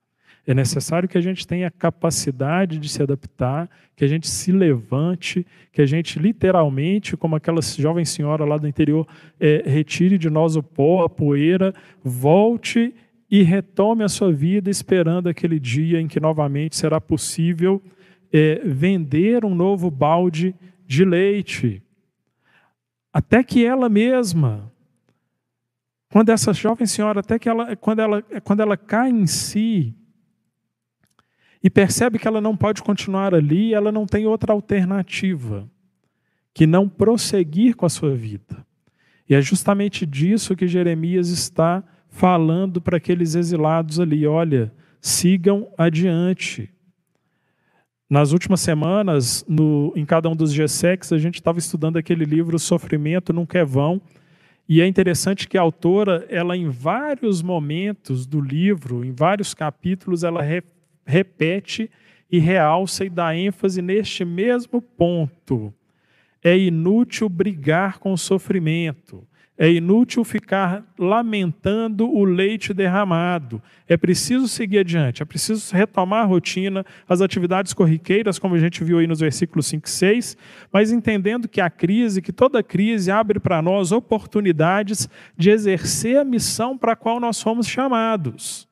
É 0.47 0.55
necessário 0.55 1.09
que 1.09 1.19
a 1.19 1.21
gente 1.21 1.45
tenha 1.45 1.69
capacidade 1.69 2.79
de 2.79 2.89
se 2.89 3.03
adaptar, 3.03 3.69
que 3.97 4.05
a 4.05 4.07
gente 4.07 4.29
se 4.29 4.53
levante, 4.53 5.45
que 5.73 5.83
a 5.83 5.87
gente 5.87 6.21
literalmente, 6.21 7.17
como 7.17 7.35
aquela 7.35 7.61
jovem 7.61 8.05
senhora 8.05 8.45
lá 8.45 8.57
do 8.57 8.69
interior, 8.69 9.05
é, 9.41 9.65
retire 9.67 10.17
de 10.17 10.31
nós 10.31 10.55
o 10.55 10.63
pó, 10.63 11.03
a 11.05 11.09
poeira, 11.09 11.75
volte 12.05 12.95
e 13.29 13.43
retome 13.43 14.05
a 14.05 14.09
sua 14.09 14.33
vida 14.33 14.71
esperando 14.71 15.29
aquele 15.29 15.59
dia 15.59 16.01
em 16.01 16.07
que 16.07 16.21
novamente 16.21 16.77
será 16.77 17.01
possível 17.01 17.83
é, 18.33 18.61
vender 18.65 19.45
um 19.45 19.57
novo 19.57 19.91
balde 19.91 20.55
de 20.87 21.05
leite. 21.05 21.83
Até 23.13 23.43
que 23.43 23.65
ela 23.65 23.89
mesma, 23.89 24.73
quando 26.11 26.31
essa 26.31 26.53
jovem 26.53 26.87
senhora, 26.87 27.21
até 27.21 27.39
que 27.39 27.49
ela, 27.49 27.75
quando 27.77 28.01
ela, 28.01 28.23
quando 28.45 28.61
ela 28.61 28.77
cai 28.77 29.11
em 29.11 29.27
si 29.27 29.95
e 31.63 31.69
percebe 31.69 32.19
que 32.19 32.29
ela 32.29 32.41
não 32.41 32.57
pode 32.57 32.83
continuar 32.83 33.35
ali, 33.35 33.75
ela 33.75 33.91
não 33.91 34.07
tem 34.07 34.27
outra 34.27 34.53
alternativa 34.53 35.69
que 36.55 36.67
não 36.67 36.89
prosseguir 36.89 37.75
com 37.75 37.85
a 37.85 37.91
sua 37.91 38.15
vida. 38.15 38.65
E 39.29 39.35
é 39.35 39.43
justamente 39.43 40.07
disso 40.07 40.55
que 40.55 40.69
Jeremias 40.69 41.29
está 41.29 41.83
falando 42.09 42.81
para 42.81 42.97
aqueles 42.97 43.35
exilados 43.35 43.99
ali: 43.99 44.27
olha, 44.27 44.73
sigam 45.01 45.69
adiante. 45.77 46.71
Nas 48.09 48.31
últimas 48.31 48.61
semanas, 48.61 49.45
no, 49.49 49.93
em 49.97 50.05
cada 50.05 50.29
um 50.29 50.37
dos 50.37 50.53
GSECs, 50.53 51.13
a 51.13 51.19
gente 51.19 51.35
estava 51.35 51.59
estudando 51.59 51.97
aquele 51.97 52.25
livro 52.25 52.57
Sofrimento 52.57 53.33
Nunca 53.33 53.59
é 53.59 53.65
Vão, 53.65 54.01
e 54.69 54.81
é 54.81 54.87
interessante 54.87 55.49
que 55.49 55.59
a 55.59 55.61
autora, 55.61 56.25
ela 56.29 56.57
em 56.57 56.69
vários 56.69 57.43
momentos 57.43 58.25
do 58.25 58.41
livro, 58.41 59.05
em 59.05 59.13
vários 59.13 59.55
capítulos, 59.55 60.23
ela 60.23 60.41
re, 60.41 60.63
repete 61.05 61.91
e 62.31 62.39
realça 62.39 63.05
e 63.05 63.11
dá 63.11 63.35
ênfase 63.37 63.83
neste 63.83 64.25
mesmo 64.25 64.81
ponto. 64.81 65.75
É 66.43 66.57
inútil 66.57 67.29
brigar 67.29 67.99
com 67.99 68.13
o 68.13 68.19
sofrimento. 68.19 69.27
É 69.59 69.71
inútil 69.71 70.23
ficar 70.23 70.85
lamentando 70.99 72.07
o 72.07 72.25
leite 72.25 72.75
derramado. 72.75 73.63
É 73.89 73.97
preciso 73.97 74.47
seguir 74.49 74.81
adiante, 74.81 75.23
é 75.23 75.25
preciso 75.25 75.75
retomar 75.75 76.25
a 76.25 76.27
rotina, 76.27 76.85
as 77.09 77.21
atividades 77.21 77.73
corriqueiras, 77.73 78.39
como 78.39 78.55
a 78.55 78.59
gente 78.59 78.85
viu 78.85 78.99
aí 78.99 79.07
nos 79.07 79.21
versículos 79.21 79.67
5 79.67 79.87
e 79.87 79.91
6, 79.91 80.37
mas 80.71 80.93
entendendo 80.93 81.49
que 81.49 81.61
a 81.61 81.71
crise, 81.71 82.21
que 82.21 82.33
toda 82.33 82.63
crise 82.63 83.11
abre 83.11 83.41
para 83.41 83.63
nós 83.63 83.93
oportunidades 83.93 85.09
de 85.37 85.51
exercer 85.51 86.19
a 86.19 86.25
missão 86.25 86.77
para 86.77 86.93
a 86.93 86.97
qual 86.97 87.19
nós 87.19 87.41
fomos 87.41 87.67
chamados. 87.67 88.66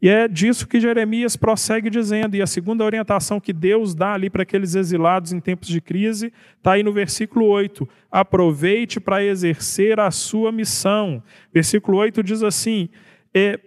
E 0.00 0.08
é 0.08 0.28
disso 0.28 0.68
que 0.68 0.80
Jeremias 0.80 1.36
prossegue 1.36 1.90
dizendo. 1.90 2.36
E 2.36 2.42
a 2.42 2.46
segunda 2.46 2.84
orientação 2.84 3.40
que 3.40 3.52
Deus 3.52 3.94
dá 3.94 4.14
ali 4.14 4.30
para 4.30 4.44
aqueles 4.44 4.74
exilados 4.76 5.32
em 5.32 5.40
tempos 5.40 5.68
de 5.68 5.80
crise 5.80 6.32
está 6.56 6.72
aí 6.72 6.82
no 6.82 6.92
versículo 6.92 7.46
8. 7.46 7.88
Aproveite 8.10 9.00
para 9.00 9.24
exercer 9.24 9.98
a 9.98 10.10
sua 10.10 10.52
missão. 10.52 11.22
Versículo 11.52 11.98
8 11.98 12.22
diz 12.22 12.42
assim: 12.42 12.88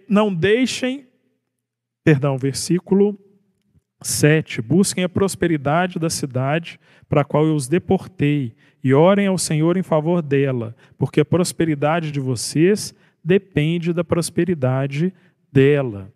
Não 0.08 0.34
deixem. 0.34 1.06
Perdão, 2.02 2.38
versículo 2.38 3.18
7. 4.00 4.62
Busquem 4.62 5.04
a 5.04 5.08
prosperidade 5.10 5.98
da 5.98 6.08
cidade 6.08 6.80
para 7.08 7.20
a 7.20 7.24
qual 7.24 7.44
eu 7.44 7.54
os 7.54 7.68
deportei 7.68 8.54
e 8.82 8.94
orem 8.94 9.26
ao 9.26 9.38
Senhor 9.38 9.76
em 9.76 9.82
favor 9.82 10.22
dela, 10.22 10.74
porque 10.98 11.20
a 11.20 11.24
prosperidade 11.24 12.10
de 12.10 12.18
vocês 12.18 12.94
depende 13.22 13.92
da 13.92 14.02
prosperidade 14.02 15.12
dela. 15.52 16.10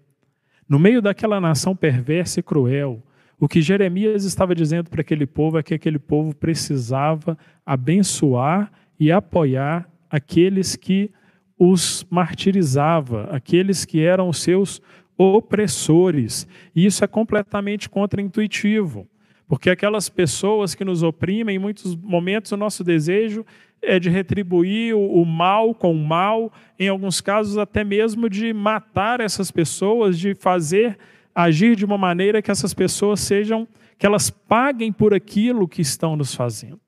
No 0.68 0.78
meio 0.78 1.00
daquela 1.00 1.40
nação 1.40 1.76
perversa 1.76 2.40
e 2.40 2.42
cruel, 2.42 3.02
o 3.38 3.46
que 3.46 3.62
Jeremias 3.62 4.24
estava 4.24 4.54
dizendo 4.54 4.90
para 4.90 5.00
aquele 5.00 5.26
povo 5.26 5.58
é 5.58 5.62
que 5.62 5.74
aquele 5.74 5.98
povo 5.98 6.34
precisava 6.34 7.38
abençoar 7.64 8.72
e 8.98 9.12
apoiar 9.12 9.88
aqueles 10.10 10.74
que 10.74 11.10
os 11.58 12.04
martirizava, 12.10 13.24
aqueles 13.30 13.84
que 13.84 14.00
eram 14.00 14.28
os 14.28 14.42
seus 14.42 14.80
opressores. 15.16 16.48
E 16.74 16.84
isso 16.84 17.04
é 17.04 17.06
completamente 17.06 17.88
contraintuitivo, 17.88 19.08
porque 19.46 19.70
aquelas 19.70 20.08
pessoas 20.08 20.74
que 20.74 20.84
nos 20.84 21.02
oprimem, 21.02 21.56
em 21.56 21.60
muitos 21.60 21.94
momentos 21.94 22.50
o 22.52 22.56
nosso 22.56 22.82
desejo 22.82 23.44
é 23.82 23.98
de 23.98 24.10
retribuir 24.10 24.94
o, 24.94 25.24
mal 25.24 25.74
com 25.74 25.92
o 25.92 26.06
mal, 26.06 26.52
em 26.78 26.88
alguns 26.88 27.20
casos 27.20 27.56
até 27.58 27.84
mesmo 27.84 28.28
de 28.28 28.52
matar 28.52 29.20
essas 29.20 29.50
pessoas, 29.50 30.18
de 30.18 30.34
fazer 30.34 30.98
agir 31.34 31.76
de 31.76 31.84
uma 31.84 31.98
maneira 31.98 32.40
que 32.40 32.50
essas 32.50 32.74
pessoas 32.74 33.20
sejam, 33.20 33.68
que 33.98 34.06
elas 34.06 34.30
paguem 34.30 34.92
por 34.92 35.14
aquilo 35.14 35.68
que 35.68 35.82
estão 35.82 36.16
nos 36.16 36.34
fazendo. 36.34 36.80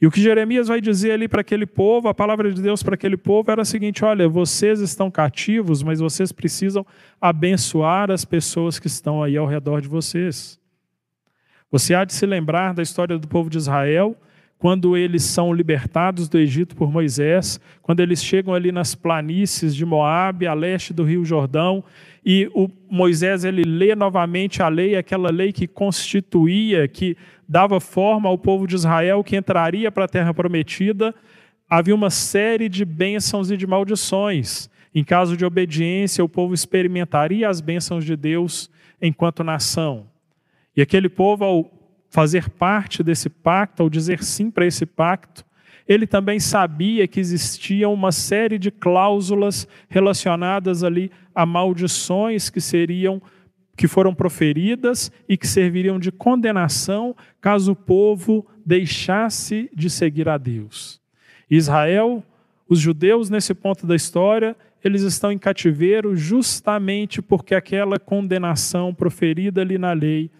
E 0.00 0.06
o 0.06 0.10
que 0.10 0.20
Jeremias 0.20 0.68
vai 0.68 0.80
dizer 0.80 1.12
ali 1.12 1.28
para 1.28 1.42
aquele 1.42 1.66
povo, 1.66 2.08
a 2.08 2.14
palavra 2.14 2.50
de 2.50 2.62
Deus 2.62 2.82
para 2.82 2.94
aquele 2.94 3.18
povo 3.18 3.50
era 3.50 3.62
a 3.62 3.66
seguinte: 3.66 4.02
olha, 4.02 4.26
vocês 4.28 4.80
estão 4.80 5.10
cativos, 5.10 5.82
mas 5.82 6.00
vocês 6.00 6.32
precisam 6.32 6.86
abençoar 7.20 8.10
as 8.10 8.24
pessoas 8.24 8.78
que 8.78 8.86
estão 8.86 9.22
aí 9.22 9.36
ao 9.36 9.46
redor 9.46 9.82
de 9.82 9.88
vocês. 9.88 10.58
Você 11.70 11.94
há 11.94 12.04
de 12.04 12.14
se 12.14 12.24
lembrar 12.24 12.72
da 12.72 12.82
história 12.82 13.18
do 13.18 13.28
povo 13.28 13.50
de 13.50 13.58
Israel, 13.58 14.16
quando 14.60 14.94
eles 14.94 15.24
são 15.24 15.54
libertados 15.54 16.28
do 16.28 16.38
Egito 16.38 16.76
por 16.76 16.92
Moisés, 16.92 17.58
quando 17.80 18.00
eles 18.00 18.22
chegam 18.22 18.52
ali 18.52 18.70
nas 18.70 18.94
planícies 18.94 19.74
de 19.74 19.86
Moabe, 19.86 20.46
a 20.46 20.52
leste 20.52 20.92
do 20.92 21.02
Rio 21.02 21.24
Jordão, 21.24 21.82
e 22.22 22.46
o 22.54 22.68
Moisés 22.90 23.42
ele 23.42 23.64
lê 23.64 23.94
novamente 23.94 24.62
a 24.62 24.68
lei, 24.68 24.96
aquela 24.96 25.30
lei 25.30 25.50
que 25.50 25.66
constituía, 25.66 26.86
que 26.86 27.16
dava 27.48 27.80
forma 27.80 28.28
ao 28.28 28.36
povo 28.36 28.66
de 28.66 28.74
Israel 28.74 29.24
que 29.24 29.34
entraria 29.34 29.90
para 29.90 30.04
a 30.04 30.08
terra 30.08 30.34
prometida, 30.34 31.14
havia 31.66 31.94
uma 31.94 32.10
série 32.10 32.68
de 32.68 32.84
bênçãos 32.84 33.50
e 33.50 33.56
de 33.56 33.66
maldições. 33.66 34.68
Em 34.94 35.02
caso 35.02 35.38
de 35.38 35.44
obediência, 35.46 36.22
o 36.22 36.28
povo 36.28 36.52
experimentaria 36.52 37.48
as 37.48 37.62
bênçãos 37.62 38.04
de 38.04 38.14
Deus 38.14 38.70
enquanto 39.00 39.42
nação. 39.42 40.06
E 40.76 40.82
aquele 40.82 41.08
povo, 41.08 41.44
ao 41.44 41.79
fazer 42.10 42.50
parte 42.50 43.02
desse 43.02 43.30
pacto, 43.30 43.82
ao 43.82 43.88
dizer 43.88 44.22
sim 44.22 44.50
para 44.50 44.66
esse 44.66 44.84
pacto, 44.84 45.44
ele 45.88 46.06
também 46.06 46.38
sabia 46.38 47.08
que 47.08 47.18
existia 47.18 47.88
uma 47.88 48.12
série 48.12 48.58
de 48.58 48.70
cláusulas 48.70 49.66
relacionadas 49.88 50.84
ali 50.84 51.10
a 51.34 51.46
maldições 51.46 52.50
que 52.50 52.60
seriam 52.60 53.22
que 53.76 53.88
foram 53.88 54.14
proferidas 54.14 55.10
e 55.26 55.38
que 55.38 55.46
serviriam 55.46 55.98
de 55.98 56.12
condenação 56.12 57.16
caso 57.40 57.72
o 57.72 57.76
povo 57.76 58.46
deixasse 58.66 59.70
de 59.74 59.88
seguir 59.88 60.28
a 60.28 60.36
Deus. 60.36 61.00
Israel, 61.50 62.22
os 62.68 62.78
judeus 62.78 63.30
nesse 63.30 63.54
ponto 63.54 63.86
da 63.86 63.96
história, 63.96 64.54
eles 64.84 65.02
estão 65.02 65.32
em 65.32 65.38
cativeiro 65.38 66.14
justamente 66.14 67.22
porque 67.22 67.54
aquela 67.54 67.98
condenação 67.98 68.92
proferida 68.92 69.62
ali 69.62 69.78
na 69.78 69.92
lei 69.92 70.30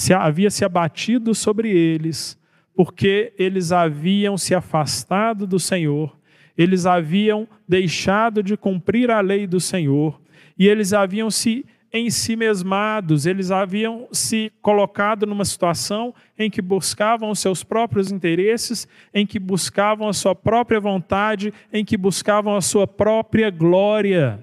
se 0.00 0.14
havia 0.14 0.50
se 0.50 0.64
abatido 0.64 1.34
sobre 1.34 1.68
eles, 1.68 2.38
porque 2.74 3.34
eles 3.38 3.70
haviam 3.70 4.38
se 4.38 4.54
afastado 4.54 5.46
do 5.46 5.58
Senhor, 5.58 6.16
eles 6.56 6.86
haviam 6.86 7.46
deixado 7.68 8.42
de 8.42 8.56
cumprir 8.56 9.10
a 9.10 9.20
lei 9.20 9.46
do 9.46 9.60
Senhor, 9.60 10.18
e 10.58 10.66
eles 10.66 10.94
haviam 10.94 11.30
se 11.30 11.66
em 11.92 12.08
si 12.08 12.34
mesmados, 12.34 13.26
eles 13.26 13.50
haviam 13.50 14.08
se 14.10 14.50
colocado 14.62 15.26
numa 15.26 15.44
situação 15.44 16.14
em 16.38 16.48
que 16.48 16.62
buscavam 16.62 17.30
os 17.30 17.38
seus 17.38 17.62
próprios 17.62 18.10
interesses, 18.10 18.88
em 19.12 19.26
que 19.26 19.38
buscavam 19.38 20.08
a 20.08 20.14
sua 20.14 20.34
própria 20.34 20.80
vontade, 20.80 21.52
em 21.70 21.84
que 21.84 21.98
buscavam 21.98 22.56
a 22.56 22.62
sua 22.62 22.86
própria 22.86 23.50
glória. 23.50 24.42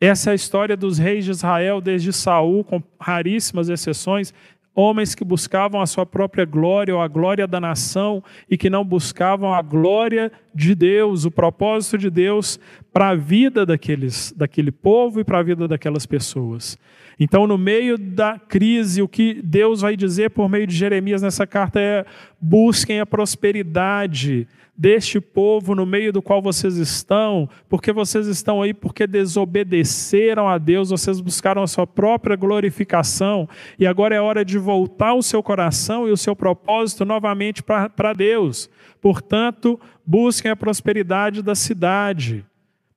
Essa 0.00 0.30
é 0.30 0.32
a 0.32 0.34
história 0.34 0.76
dos 0.78 0.96
reis 0.96 1.26
de 1.26 1.30
Israel 1.30 1.78
desde 1.78 2.10
Saul, 2.10 2.64
com 2.64 2.82
raríssimas 2.98 3.68
exceções, 3.68 4.32
homens 4.74 5.14
que 5.14 5.22
buscavam 5.22 5.80
a 5.80 5.86
sua 5.86 6.06
própria 6.06 6.46
glória 6.46 6.94
ou 6.94 7.02
a 7.02 7.08
glória 7.08 7.46
da 7.46 7.60
nação 7.60 8.24
e 8.48 8.56
que 8.56 8.70
não 8.70 8.82
buscavam 8.82 9.52
a 9.52 9.60
glória 9.60 10.32
de 10.54 10.74
Deus, 10.74 11.24
o 11.24 11.30
propósito 11.30 11.98
de 11.98 12.10
Deus 12.10 12.58
para 12.92 13.10
a 13.10 13.14
vida 13.14 13.64
daqueles, 13.64 14.32
daquele 14.36 14.70
povo 14.70 15.20
e 15.20 15.24
para 15.24 15.38
a 15.38 15.42
vida 15.42 15.68
daquelas 15.68 16.06
pessoas. 16.06 16.78
Então, 17.18 17.46
no 17.46 17.58
meio 17.58 17.98
da 17.98 18.38
crise, 18.38 19.02
o 19.02 19.08
que 19.08 19.42
Deus 19.42 19.82
vai 19.82 19.94
dizer 19.94 20.30
por 20.30 20.48
meio 20.48 20.66
de 20.66 20.74
Jeremias 20.74 21.20
nessa 21.20 21.46
carta 21.46 21.78
é: 21.78 22.06
busquem 22.40 22.98
a 22.98 23.04
prosperidade 23.06 24.48
deste 24.80 25.20
povo 25.20 25.74
no 25.74 25.84
meio 25.84 26.10
do 26.10 26.22
qual 26.22 26.40
vocês 26.40 26.76
estão, 26.76 27.46
porque 27.68 27.92
vocês 27.92 28.26
estão 28.26 28.62
aí 28.62 28.72
porque 28.72 29.06
desobedeceram 29.06 30.48
a 30.48 30.56
Deus, 30.56 30.88
vocês 30.88 31.20
buscaram 31.20 31.62
a 31.62 31.66
sua 31.66 31.86
própria 31.86 32.34
glorificação, 32.34 33.46
e 33.78 33.86
agora 33.86 34.14
é 34.14 34.20
hora 34.22 34.42
de 34.42 34.56
voltar 34.56 35.12
o 35.12 35.22
seu 35.22 35.42
coração 35.42 36.08
e 36.08 36.10
o 36.10 36.16
seu 36.16 36.34
propósito 36.34 37.04
novamente 37.04 37.62
para 37.62 38.14
Deus. 38.14 38.70
Portanto, 39.00 39.80
busquem 40.06 40.50
a 40.50 40.56
prosperidade 40.56 41.42
da 41.42 41.54
cidade 41.54 42.44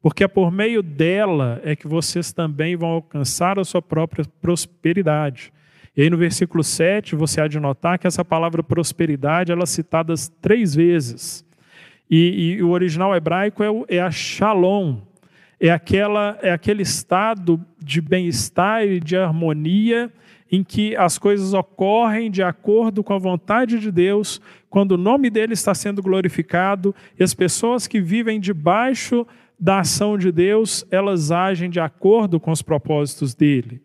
porque 0.04 0.26
é 0.26 0.28
por 0.28 0.52
meio 0.52 0.84
dela 0.84 1.62
é 1.64 1.78
que 1.78 1.88
vocês 1.88 2.34
também 2.34 2.76
vão 2.76 2.90
alcançar 2.90 3.58
a 3.58 3.64
sua 3.64 3.82
própria 3.82 4.26
prosperidade. 4.42 5.54
E 5.96 6.02
aí 6.02 6.10
no 6.10 6.18
versículo 6.18 6.62
7, 6.62 7.16
você 7.16 7.40
há 7.40 7.48
de 7.48 7.58
notar 7.58 7.98
que 7.98 8.06
essa 8.06 8.26
palavra 8.26 8.62
prosperidade 8.62 9.54
ela 9.54 9.64
é 9.64 9.66
citada 9.66 10.14
três 10.42 10.76
vezes. 10.76 11.46
E, 12.12 12.56
e 12.58 12.64
o 12.64 12.72
original 12.72 13.16
hebraico 13.16 13.64
é, 13.64 13.96
é 13.96 14.02
a 14.02 14.12
shalom, 14.12 14.98
é, 15.58 15.70
aquela, 15.70 16.38
é 16.42 16.52
aquele 16.52 16.82
estado 16.82 17.58
de 17.82 18.02
bem-estar 18.02 18.84
e 18.84 19.00
de 19.00 19.16
harmonia 19.16 20.12
em 20.54 20.64
que 20.64 20.96
as 20.96 21.18
coisas 21.18 21.52
ocorrem 21.52 22.30
de 22.30 22.44
acordo 22.44 23.04
com 23.04 23.12
a 23.12 23.18
vontade 23.18 23.80
de 23.80 23.92
Deus, 23.92 24.40
quando 24.70 24.92
o 24.92 24.98
nome 24.98 25.32
dele 25.32 25.54
está 25.54 25.74
sendo 25.74 26.00
glorificado 26.00 26.94
e 27.20 27.24
as 27.24 27.34
pessoas 27.34 27.88
que 27.88 28.00
vivem 28.00 28.40
debaixo 28.40 29.26
da 29.60 29.80
ação 29.80 30.16
de 30.16 30.32
Deus, 30.32 30.86
elas 30.92 31.32
agem 31.32 31.72
de 31.72 31.80
acordo 31.80 32.40
com 32.40 32.52
os 32.52 32.62
propósitos 32.62 33.34
dele. 33.34 33.82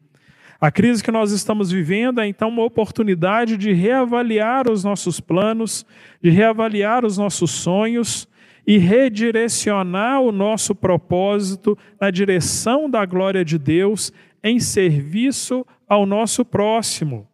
A 0.61 0.71
crise 0.71 1.03
que 1.03 1.11
nós 1.11 1.33
estamos 1.33 1.71
vivendo 1.71 2.21
é 2.21 2.29
então 2.29 2.51
uma 2.51 2.65
oportunidade 2.65 3.57
de 3.57 3.73
reavaliar 3.73 4.71
os 4.71 4.85
nossos 4.85 5.21
planos, 5.21 5.87
de 6.23 6.29
reavaliar 6.29 7.03
os 7.03 7.17
nossos 7.17 7.51
sonhos 7.51 8.29
e 8.67 8.77
redirecionar 8.77 10.21
o 10.21 10.31
nosso 10.31 10.75
propósito 10.75 11.79
na 11.99 12.11
direção 12.11 12.91
da 12.91 13.07
glória 13.07 13.43
de 13.43 13.59
Deus 13.59 14.13
em 14.43 14.61
serviço 14.61 15.67
ao 15.89 16.07
nosso 16.07 16.45
próximo. 16.45 17.27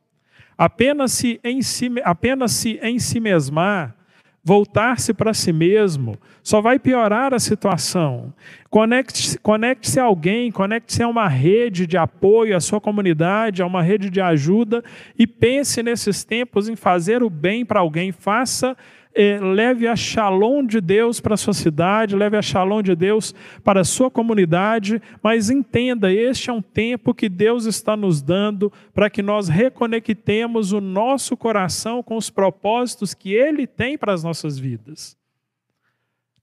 Apenas 0.56 1.12
se, 1.12 1.40
em 1.42 1.62
si, 1.62 1.90
apenas 2.04 2.52
se 2.52 2.78
em 2.82 2.98
si 2.98 3.18
mesmar 3.18 3.96
voltar-se 4.44 5.14
para 5.14 5.32
si 5.32 5.54
mesmo, 5.54 6.18
só 6.42 6.60
vai 6.60 6.78
piorar 6.78 7.32
a 7.32 7.38
situação. 7.38 8.32
Conecte-se 8.68 9.38
conecte 9.38 9.98
a 9.98 10.04
alguém, 10.04 10.52
conecte-se 10.52 11.02
a 11.02 11.08
uma 11.08 11.26
rede 11.26 11.86
de 11.86 11.96
apoio, 11.96 12.54
à 12.54 12.60
sua 12.60 12.78
comunidade, 12.78 13.62
a 13.62 13.66
uma 13.66 13.82
rede 13.82 14.10
de 14.10 14.20
ajuda 14.20 14.84
e 15.18 15.26
pense 15.26 15.82
nesses 15.82 16.24
tempos 16.24 16.68
em 16.68 16.76
fazer 16.76 17.22
o 17.22 17.30
bem 17.30 17.64
para 17.64 17.80
alguém. 17.80 18.12
Faça 18.12 18.76
eh, 19.14 19.38
leve 19.38 19.86
a 19.86 19.94
shalom 19.94 20.66
de 20.66 20.80
Deus 20.80 21.20
para 21.20 21.34
a 21.34 21.36
sua 21.36 21.54
cidade, 21.54 22.16
leve 22.16 22.36
a 22.36 22.42
shalom 22.42 22.82
de 22.82 22.96
Deus 22.96 23.32
para 23.62 23.80
a 23.80 23.84
sua 23.84 24.10
comunidade, 24.10 25.00
mas 25.22 25.50
entenda, 25.50 26.12
este 26.12 26.50
é 26.50 26.52
um 26.52 26.60
tempo 26.60 27.14
que 27.14 27.28
Deus 27.28 27.64
está 27.64 27.96
nos 27.96 28.20
dando 28.20 28.72
para 28.92 29.08
que 29.08 29.22
nós 29.22 29.48
reconectemos 29.48 30.72
o 30.72 30.80
nosso 30.80 31.36
coração 31.36 32.02
com 32.02 32.16
os 32.16 32.28
propósitos 32.28 33.14
que 33.14 33.32
Ele 33.32 33.66
tem 33.66 33.96
para 33.96 34.12
as 34.12 34.24
nossas 34.24 34.58
vidas. 34.58 35.16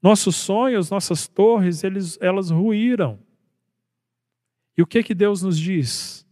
Nossos 0.01 0.35
sonhos, 0.35 0.89
nossas 0.89 1.27
torres, 1.27 1.83
eles, 1.83 2.17
elas 2.21 2.49
ruíram. 2.49 3.19
E 4.77 4.81
o 4.81 4.87
que 4.87 5.03
que 5.03 5.13
Deus 5.13 5.43
nos 5.43 5.59
diz? 5.59 6.25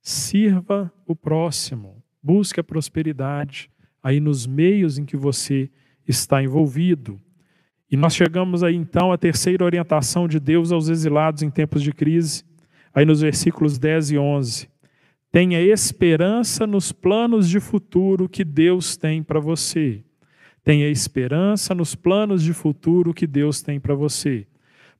Sirva 0.00 0.92
o 1.06 1.16
próximo, 1.16 2.04
busque 2.22 2.60
a 2.60 2.64
prosperidade, 2.64 3.70
aí 4.04 4.20
nos 4.20 4.46
meios 4.46 4.98
em 4.98 5.06
que 5.06 5.16
você 5.16 5.70
está 6.06 6.42
envolvido. 6.42 7.18
E 7.90 7.96
nós 7.96 8.14
chegamos 8.14 8.62
aí 8.62 8.76
então 8.76 9.10
à 9.10 9.16
terceira 9.16 9.64
orientação 9.64 10.28
de 10.28 10.38
Deus 10.38 10.70
aos 10.70 10.90
exilados 10.90 11.42
em 11.42 11.48
tempos 11.48 11.82
de 11.82 11.90
crise, 11.90 12.44
aí 12.92 13.06
nos 13.06 13.22
versículos 13.22 13.78
10 13.78 14.10
e 14.10 14.18
11. 14.18 14.68
Tenha 15.32 15.58
esperança 15.60 16.66
nos 16.66 16.92
planos 16.92 17.48
de 17.48 17.58
futuro 17.58 18.28
que 18.28 18.44
Deus 18.44 18.94
tem 18.94 19.22
para 19.22 19.40
você. 19.40 20.04
Tenha 20.62 20.88
esperança 20.88 21.74
nos 21.74 21.94
planos 21.94 22.42
de 22.42 22.52
futuro 22.52 23.14
que 23.14 23.26
Deus 23.26 23.62
tem 23.62 23.80
para 23.80 23.94
você. 23.94 24.46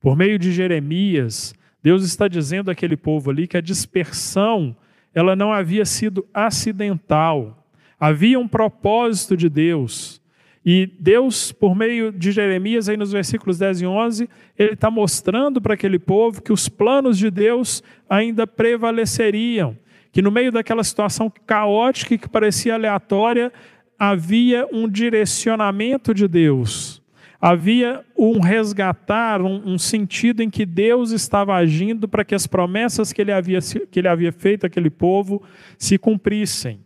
Por 0.01 0.17
meio 0.17 0.39
de 0.39 0.51
Jeremias, 0.51 1.55
Deus 1.83 2.05
está 2.05 2.27
dizendo 2.27 2.71
àquele 2.71 2.97
povo 2.97 3.31
ali 3.31 3.47
que 3.47 3.57
a 3.57 3.61
dispersão 3.61 4.75
ela 5.15 5.37
não 5.37 5.53
havia 5.53 5.85
sido 5.85 6.27
acidental, 6.35 7.64
Havia 8.05 8.39
um 8.39 8.47
propósito 8.47 9.35
de 9.35 9.49
Deus. 9.49 10.21
E 10.63 10.93
Deus, 11.01 11.53
por 11.53 11.75
meio 11.75 12.13
de 12.13 12.33
Jeremias, 12.33 12.87
aí 12.87 12.99
nos 12.99 13.13
versículos 13.13 13.57
10 13.57 13.81
e 13.81 13.87
11, 13.87 14.29
ele 14.59 14.75
está 14.75 14.91
mostrando 14.91 15.59
para 15.59 15.73
aquele 15.73 15.99
povo 15.99 16.43
que 16.43 16.53
os 16.53 16.69
planos 16.69 17.17
de 17.17 17.31
Deus 17.31 17.83
ainda 18.07 18.47
prevaleceriam. 18.47 19.75
Que 20.13 20.21
no 20.21 20.31
meio 20.31 20.53
daquela 20.53 20.85
situação 20.85 21.33
caótica 21.47 22.19
que 22.19 22.29
parecia 22.29 22.75
aleatória, 22.75 23.51
havia 23.99 24.69
um 24.71 24.87
direcionamento 24.87 26.13
de 26.13 26.29
Deus. 26.29 27.03
Havia 27.41 28.05
um 28.15 28.39
resgatar, 28.39 29.41
um, 29.41 29.63
um 29.65 29.79
sentido 29.79 30.43
em 30.43 30.51
que 30.51 30.67
Deus 30.67 31.11
estava 31.11 31.55
agindo 31.55 32.07
para 32.07 32.23
que 32.23 32.35
as 32.35 32.47
promessas 32.47 33.15
que 33.15 33.23
ele 33.23 33.33
havia, 33.33 33.61
que 33.91 33.99
ele 33.99 34.09
havia 34.09 34.31
feito 34.31 34.67
àquele 34.67 34.91
povo 34.91 35.43
se 35.79 35.97
cumprissem 35.97 36.84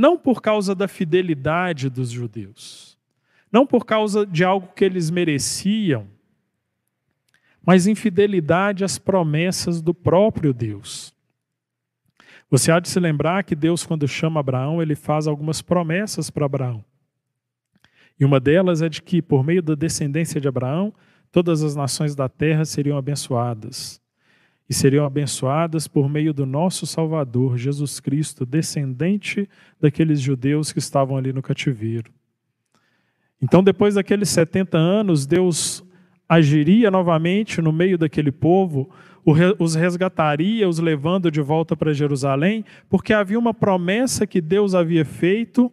não 0.00 0.16
por 0.16 0.40
causa 0.40 0.74
da 0.74 0.88
fidelidade 0.88 1.90
dos 1.90 2.08
judeus, 2.08 2.96
não 3.52 3.66
por 3.66 3.84
causa 3.84 4.24
de 4.24 4.42
algo 4.42 4.72
que 4.74 4.82
eles 4.82 5.10
mereciam, 5.10 6.06
mas 7.62 7.86
infidelidade 7.86 8.82
às 8.82 8.98
promessas 8.98 9.82
do 9.82 9.92
próprio 9.92 10.54
Deus. 10.54 11.12
Você 12.48 12.72
há 12.72 12.80
de 12.80 12.88
se 12.88 12.98
lembrar 12.98 13.44
que 13.44 13.54
Deus, 13.54 13.84
quando 13.84 14.08
chama 14.08 14.40
Abraão, 14.40 14.80
ele 14.80 14.94
faz 14.94 15.26
algumas 15.26 15.60
promessas 15.60 16.30
para 16.30 16.46
Abraão. 16.46 16.82
E 18.18 18.24
uma 18.24 18.40
delas 18.40 18.80
é 18.80 18.88
de 18.88 19.02
que, 19.02 19.20
por 19.20 19.44
meio 19.44 19.62
da 19.62 19.74
descendência 19.74 20.40
de 20.40 20.48
Abraão, 20.48 20.94
todas 21.30 21.62
as 21.62 21.76
nações 21.76 22.14
da 22.14 22.26
terra 22.26 22.64
seriam 22.64 22.96
abençoadas 22.96 23.99
e 24.70 24.74
seriam 24.74 25.04
abençoadas 25.04 25.88
por 25.88 26.08
meio 26.08 26.32
do 26.32 26.46
nosso 26.46 26.86
Salvador, 26.86 27.58
Jesus 27.58 27.98
Cristo, 27.98 28.46
descendente 28.46 29.50
daqueles 29.80 30.20
judeus 30.20 30.72
que 30.72 30.78
estavam 30.78 31.16
ali 31.16 31.32
no 31.32 31.42
cativeiro. 31.42 32.12
Então, 33.42 33.64
depois 33.64 33.96
daqueles 33.96 34.28
70 34.28 34.78
anos, 34.78 35.26
Deus 35.26 35.84
agiria 36.28 36.88
novamente 36.88 37.60
no 37.60 37.72
meio 37.72 37.98
daquele 37.98 38.30
povo, 38.30 38.88
os 39.58 39.74
resgataria, 39.74 40.68
os 40.68 40.78
levando 40.78 41.32
de 41.32 41.40
volta 41.40 41.76
para 41.76 41.92
Jerusalém, 41.92 42.64
porque 42.88 43.12
havia 43.12 43.40
uma 43.40 43.52
promessa 43.52 44.24
que 44.24 44.40
Deus 44.40 44.72
havia 44.72 45.04
feito 45.04 45.72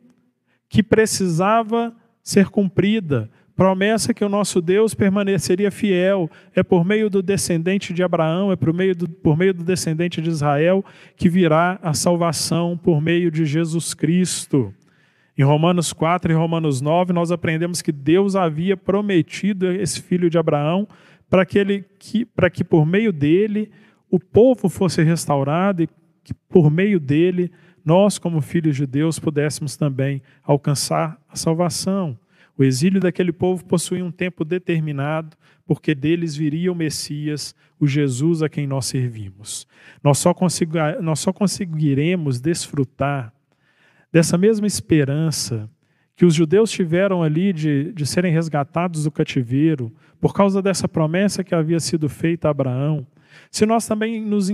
que 0.68 0.82
precisava 0.82 1.96
ser 2.24 2.50
cumprida, 2.50 3.30
promessa 3.58 4.14
que 4.14 4.24
o 4.24 4.30
nosso 4.30 4.62
Deus 4.62 4.94
permaneceria 4.94 5.72
fiel, 5.72 6.30
é 6.56 6.62
por 6.62 6.86
meio 6.86 7.10
do 7.10 7.24
descendente 7.24 7.92
de 7.92 8.04
Abraão, 8.04 8.52
é 8.52 8.56
por 8.56 8.72
meio 8.72 8.96
do, 8.96 9.10
por 9.10 9.36
meio 9.36 9.52
do 9.52 9.64
descendente 9.64 10.22
de 10.22 10.30
Israel 10.30 10.86
que 11.16 11.28
virá 11.28 11.80
a 11.82 11.92
salvação 11.96 12.78
por 12.78 13.02
meio 13.02 13.32
de 13.32 13.46
Jesus 13.46 13.96
Cristo. 13.96 14.72
Em 15.36 15.44
Romanos 15.44 15.92
4 15.92 16.32
e 16.32 16.36
Romanos 16.36 16.82
9, 16.82 17.12
nós 17.12 17.32
aprendemos 17.32 17.82
que 17.82 17.92
Deus 17.92 18.36
havia 18.36 18.78
prometido 18.78 19.72
esse 19.72 20.04
filho 20.04 20.30
de 20.30 20.38
Abraão 20.38 20.88
para 21.28 21.44
que, 21.44 21.58
ele, 21.58 21.84
que, 21.98 22.26
para 22.26 22.52
que 22.52 22.64
por 22.64 22.86
meio 22.86 23.12
dele 23.12 23.72
o 24.10 24.20
povo 24.20 24.70
fosse 24.70 25.02
restaurado 25.02 25.82
e 25.82 25.90
que 26.24 26.34
por 26.48 26.70
meio 26.70 27.00
dele 27.00 27.52
nós, 27.84 28.20
como 28.20 28.40
filhos 28.40 28.76
de 28.76 28.86
Deus, 28.86 29.18
pudéssemos 29.18 29.76
também 29.76 30.22
alcançar 30.44 31.20
a 31.28 31.36
salvação. 31.36 32.18
O 32.58 32.64
exílio 32.64 33.00
daquele 33.00 33.32
povo 33.32 33.64
possuía 33.64 34.04
um 34.04 34.12
tempo 34.12 34.44
determinado, 34.44 35.38
porque 35.66 35.94
deles 35.94 36.36
viria 36.36 36.72
o 36.72 36.76
Messias, 36.76 37.54
o 37.80 37.86
Jesus 37.86 38.42
a 38.42 38.50
quem 38.50 38.66
nós 38.66 38.88
servimos. 38.88 39.68
Nós 40.04 40.18
só, 40.18 40.34
nós 41.02 41.20
só 41.20 41.32
conseguiremos 41.32 42.40
desfrutar 42.40 43.32
dessa 44.12 44.38
mesma 44.38 44.66
esperança 44.66 45.70
que 46.16 46.26
os 46.26 46.34
judeus 46.34 46.72
tiveram 46.72 47.22
ali 47.22 47.54
de, 47.54 47.94
de 47.94 48.06
serem 48.08 48.34
resgatados 48.34 49.04
do 49.04 49.12
cativeiro, 49.12 49.94
por 50.20 50.34
causa 50.34 50.64
dessa 50.64 50.88
promessa 50.88 51.44
que 51.44 51.54
havia 51.54 51.80
sido 51.80 52.10
feita 52.10 52.48
a 52.48 52.52
Abraão, 52.52 53.06
se 53.52 53.68
nós 53.68 53.86
também 53.86 54.20
nos, 54.20 54.50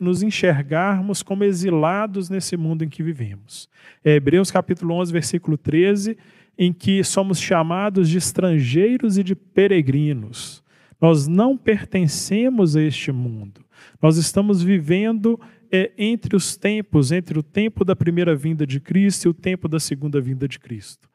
nos 0.00 0.22
enxergarmos 0.22 1.22
como 1.22 1.44
exilados 1.44 2.30
nesse 2.30 2.56
mundo 2.56 2.82
em 2.82 2.88
que 2.88 3.02
vivemos. 3.02 3.68
É 4.02 4.14
Hebreus 4.14 4.50
capítulo 4.50 4.94
11, 4.94 5.12
versículo 5.12 5.58
13 5.58 6.16
em 6.58 6.72
que 6.72 7.02
somos 7.02 7.40
chamados 7.40 8.08
de 8.08 8.18
estrangeiros 8.18 9.18
e 9.18 9.24
de 9.24 9.34
peregrinos. 9.34 10.62
Nós 11.00 11.26
não 11.26 11.56
pertencemos 11.56 12.76
a 12.76 12.82
este 12.82 13.10
mundo. 13.10 13.64
Nós 14.00 14.16
estamos 14.16 14.62
vivendo 14.62 15.40
é, 15.70 15.90
entre 15.96 16.36
os 16.36 16.56
tempos, 16.56 17.10
entre 17.10 17.38
o 17.38 17.42
tempo 17.42 17.84
da 17.84 17.96
primeira 17.96 18.36
vinda 18.36 18.66
de 18.66 18.78
Cristo 18.78 19.24
e 19.24 19.28
o 19.28 19.34
tempo 19.34 19.66
da 19.66 19.80
segunda 19.80 20.20
vinda 20.20 20.46
de 20.46 20.58
Cristo. 20.58 21.08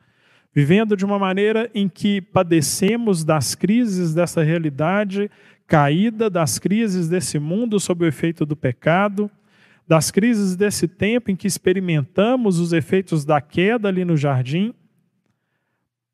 Vivendo 0.53 0.97
de 0.97 1.05
uma 1.05 1.19
maneira 1.19 1.69
em 1.73 1.87
que 1.87 2.19
padecemos 2.19 3.23
das 3.23 3.53
crises 3.53 4.13
dessa 4.13 4.41
realidade 4.41 5.29
caída, 5.67 6.29
das 6.29 6.57
crises 6.57 7.07
desse 7.07 7.37
mundo 7.37 7.79
sob 7.79 8.03
o 8.03 8.07
efeito 8.07 8.45
do 8.45 8.55
pecado, 8.55 9.29
das 9.87 10.09
crises 10.09 10.55
desse 10.55 10.87
tempo 10.87 11.29
em 11.29 11.35
que 11.35 11.47
experimentamos 11.47 12.59
os 12.59 12.73
efeitos 12.73 13.23
da 13.23 13.39
queda 13.39 13.87
ali 13.87 14.03
no 14.03 14.17
jardim, 14.17 14.73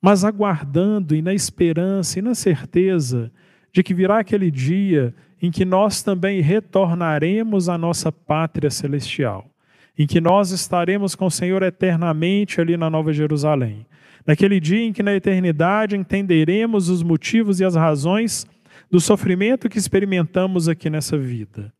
mas 0.04 0.26
aguardando 0.26 1.16
e 1.16 1.22
na 1.22 1.34
esperança 1.34 2.20
e 2.20 2.22
na 2.22 2.36
certeza 2.36 3.32
de 3.72 3.82
que 3.82 3.94
virá 3.94 4.20
aquele 4.20 4.52
dia 4.52 5.16
em 5.42 5.50
que 5.50 5.64
nós 5.64 6.04
também 6.04 6.42
retornaremos 6.42 7.70
à 7.70 7.78
nossa 7.78 8.12
pátria 8.12 8.70
celestial, 8.70 9.50
em 9.98 10.06
que 10.06 10.20
nós 10.20 10.52
estaremos 10.52 11.16
com 11.16 11.28
o 11.28 11.32
Senhor 11.32 11.64
eternamente 11.64 12.60
ali 12.60 12.76
na 12.76 12.90
Nova 12.90 13.14
Jerusalém. 13.14 13.86
Naquele 14.28 14.60
dia 14.60 14.84
em 14.84 14.92
que 14.92 15.02
na 15.02 15.16
eternidade 15.16 15.96
entenderemos 15.96 16.90
os 16.90 17.02
motivos 17.02 17.62
e 17.62 17.66
as 17.66 17.76
razões 17.76 18.46
do 18.92 19.00
sofrimento 19.00 19.70
que 19.70 19.78
experimentamos 19.78 20.68
aqui 20.68 20.90
nessa 20.90 21.18
vida. 21.18 21.72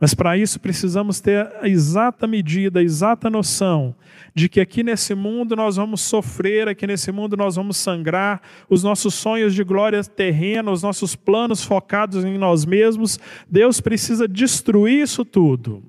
Mas 0.00 0.14
para 0.14 0.34
isso 0.34 0.58
precisamos 0.58 1.20
ter 1.20 1.52
a 1.60 1.68
exata 1.68 2.26
medida, 2.26 2.80
a 2.80 2.82
exata 2.82 3.28
noção 3.28 3.94
de 4.34 4.48
que 4.48 4.58
aqui 4.58 4.82
nesse 4.82 5.14
mundo 5.14 5.54
nós 5.54 5.76
vamos 5.76 6.00
sofrer, 6.00 6.68
aqui 6.68 6.86
nesse 6.86 7.12
mundo 7.12 7.36
nós 7.36 7.56
vamos 7.56 7.76
sangrar, 7.76 8.40
os 8.68 8.82
nossos 8.82 9.12
sonhos 9.12 9.54
de 9.54 9.62
glória 9.62 10.02
terrena, 10.02 10.70
os 10.70 10.82
nossos 10.82 11.14
planos 11.14 11.62
focados 11.62 12.24
em 12.24 12.38
nós 12.38 12.64
mesmos, 12.64 13.20
Deus 13.48 13.78
precisa 13.78 14.26
destruir 14.26 15.02
isso 15.02 15.22
tudo. 15.22 15.82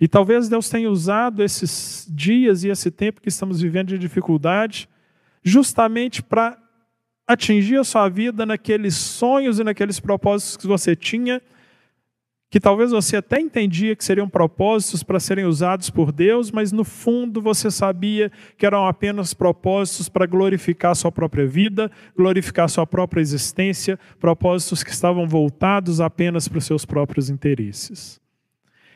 E 0.00 0.08
talvez 0.08 0.48
Deus 0.48 0.68
tenha 0.68 0.90
usado 0.90 1.42
esses 1.42 2.06
dias 2.10 2.64
e 2.64 2.68
esse 2.68 2.90
tempo 2.90 3.20
que 3.20 3.28
estamos 3.28 3.60
vivendo 3.60 3.88
de 3.88 3.98
dificuldade 3.98 4.88
justamente 5.42 6.20
para 6.20 6.58
atingir 7.28 7.76
a 7.76 7.84
sua 7.84 8.08
vida 8.08 8.46
naqueles 8.46 8.94
sonhos 8.94 9.58
e 9.58 9.64
naqueles 9.64 10.00
propósitos 10.00 10.56
que 10.56 10.66
você 10.66 10.96
tinha, 10.96 11.42
que 12.50 12.58
talvez 12.58 12.90
você 12.90 13.18
até 13.18 13.38
entendia 13.38 13.94
que 13.94 14.02
seriam 14.02 14.26
propósitos 14.26 15.02
para 15.02 15.20
serem 15.20 15.44
usados 15.44 15.90
por 15.90 16.10
Deus, 16.10 16.50
mas 16.50 16.72
no 16.72 16.82
fundo 16.82 17.42
você 17.42 17.70
sabia 17.70 18.32
que 18.56 18.64
eram 18.64 18.86
apenas 18.86 19.34
propósitos 19.34 20.08
para 20.08 20.24
glorificar 20.24 20.96
sua 20.96 21.12
própria 21.12 21.46
vida, 21.46 21.90
glorificar 22.16 22.70
sua 22.70 22.86
própria 22.86 23.20
existência, 23.20 23.98
propósitos 24.18 24.82
que 24.82 24.90
estavam 24.90 25.28
voltados 25.28 26.00
apenas 26.00 26.48
para 26.48 26.56
os 26.56 26.64
seus 26.64 26.86
próprios 26.86 27.28
interesses. 27.28 28.18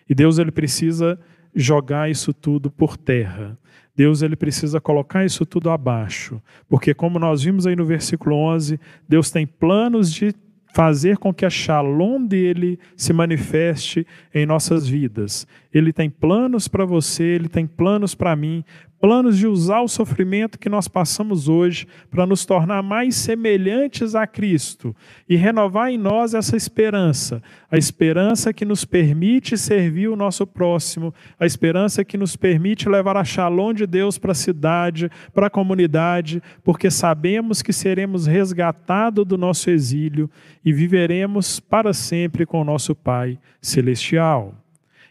E 0.09 0.15
Deus 0.15 0.39
ele 0.39 0.51
precisa 0.51 1.21
jogar 1.55 2.11
isso 2.11 2.33
tudo 2.33 2.71
por 2.71 2.97
terra. 2.97 3.59
Deus 3.95 4.23
ele 4.23 4.37
precisa 4.37 4.81
colocar 4.81 5.25
isso 5.25 5.45
tudo 5.45 5.71
abaixo, 5.71 6.41
porque 6.69 6.95
como 6.95 7.19
nós 7.19 7.43
vimos 7.43 7.67
aí 7.67 7.77
no 7.77 7.85
versículo 7.85 8.37
11, 8.37 8.81
Deus 9.09 9.31
tem 9.31 9.47
planos 9.47 10.13
de 10.13 10.35
fazer 10.73 11.19
com 11.19 11.35
que 11.35 11.45
a 11.45 11.51
shalom 11.51 12.25
dele 12.25 12.79
se 12.97 13.13
manifeste 13.13 14.07
em 14.35 14.47
nossas 14.47 14.89
vidas. 14.89 15.47
Ele 15.73 15.93
tem 15.93 16.09
planos 16.09 16.67
para 16.67 16.87
você, 16.87 17.23
ele 17.23 17.49
tem 17.49 17.67
planos 17.67 18.15
para 18.15 18.35
mim, 18.35 18.65
planos 19.03 19.37
de 19.37 19.49
usar 19.49 19.81
o 19.81 19.89
sofrimento 19.89 20.57
que 20.57 20.69
nós 20.69 20.87
passamos 20.87 21.49
hoje 21.49 21.89
para 22.09 22.25
nos 22.25 22.47
tornar 22.47 22.85
mais 22.85 23.17
semelhantes 23.17 24.15
a 24.15 24.29
Cristo 24.29 24.95
e 25.29 25.35
renovar 25.35 25.91
em 25.91 25.99
nós 25.99 26.35
essa 26.35 26.57
esperança, 26.57 27.43
a 27.69 27.77
esperança 27.77 28.53
que 28.53 28.65
nos 28.65 28.85
permite 28.85 29.59
servir 29.59 30.07
o 30.07 30.15
nosso 30.15 30.47
próximo, 30.47 31.13
a 31.37 31.45
esperança 31.45 32.05
que 32.05 32.17
nos 32.17 32.37
permite 32.37 32.89
levar 32.89 33.17
a 33.17 33.25
shalom 33.25 33.73
de 33.73 33.89
Deus 33.89 34.19
para 34.19 34.31
a 34.31 34.37
cidade, 34.37 35.11
para 35.35 35.49
a 35.49 35.51
comunidade, 35.51 36.41
porque 36.63 36.89
sabemos 36.89 37.61
que 37.61 37.73
seremos 37.73 38.29
resgatados 38.29 39.27
do 39.27 39.37
nosso 39.37 39.69
exílio 39.69 40.31
e 40.65 40.73
viveremos 40.73 41.59
para 41.59 41.93
sempre 41.93 42.47
com 42.47 42.61
o 42.61 42.65
nosso 42.65 42.95
Pai 42.95 43.37
celestial. 43.61 44.62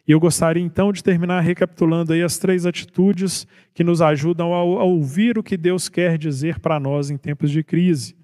E 0.08 0.12
eu 0.12 0.20
gostaria 0.20 0.64
então 0.64 0.92
de 0.92 1.04
terminar 1.04 1.42
recapitulando 1.42 2.14
aí 2.14 2.24
as 2.24 2.38
três 2.38 2.66
atitudes 2.66 3.48
que 3.74 3.84
nos 3.84 4.02
ajudam 4.02 4.54
a, 4.54 4.64
ouvir 4.84 5.38
o 5.38 5.44
que 5.44 5.56
Deus 5.56 5.88
quer 5.88 6.18
dizer 6.18 6.60
para 6.60 6.80
nós 6.80 7.10
em 7.10 7.18
tempos 7.18 7.52
de 7.52 7.64
crise. 7.64 8.16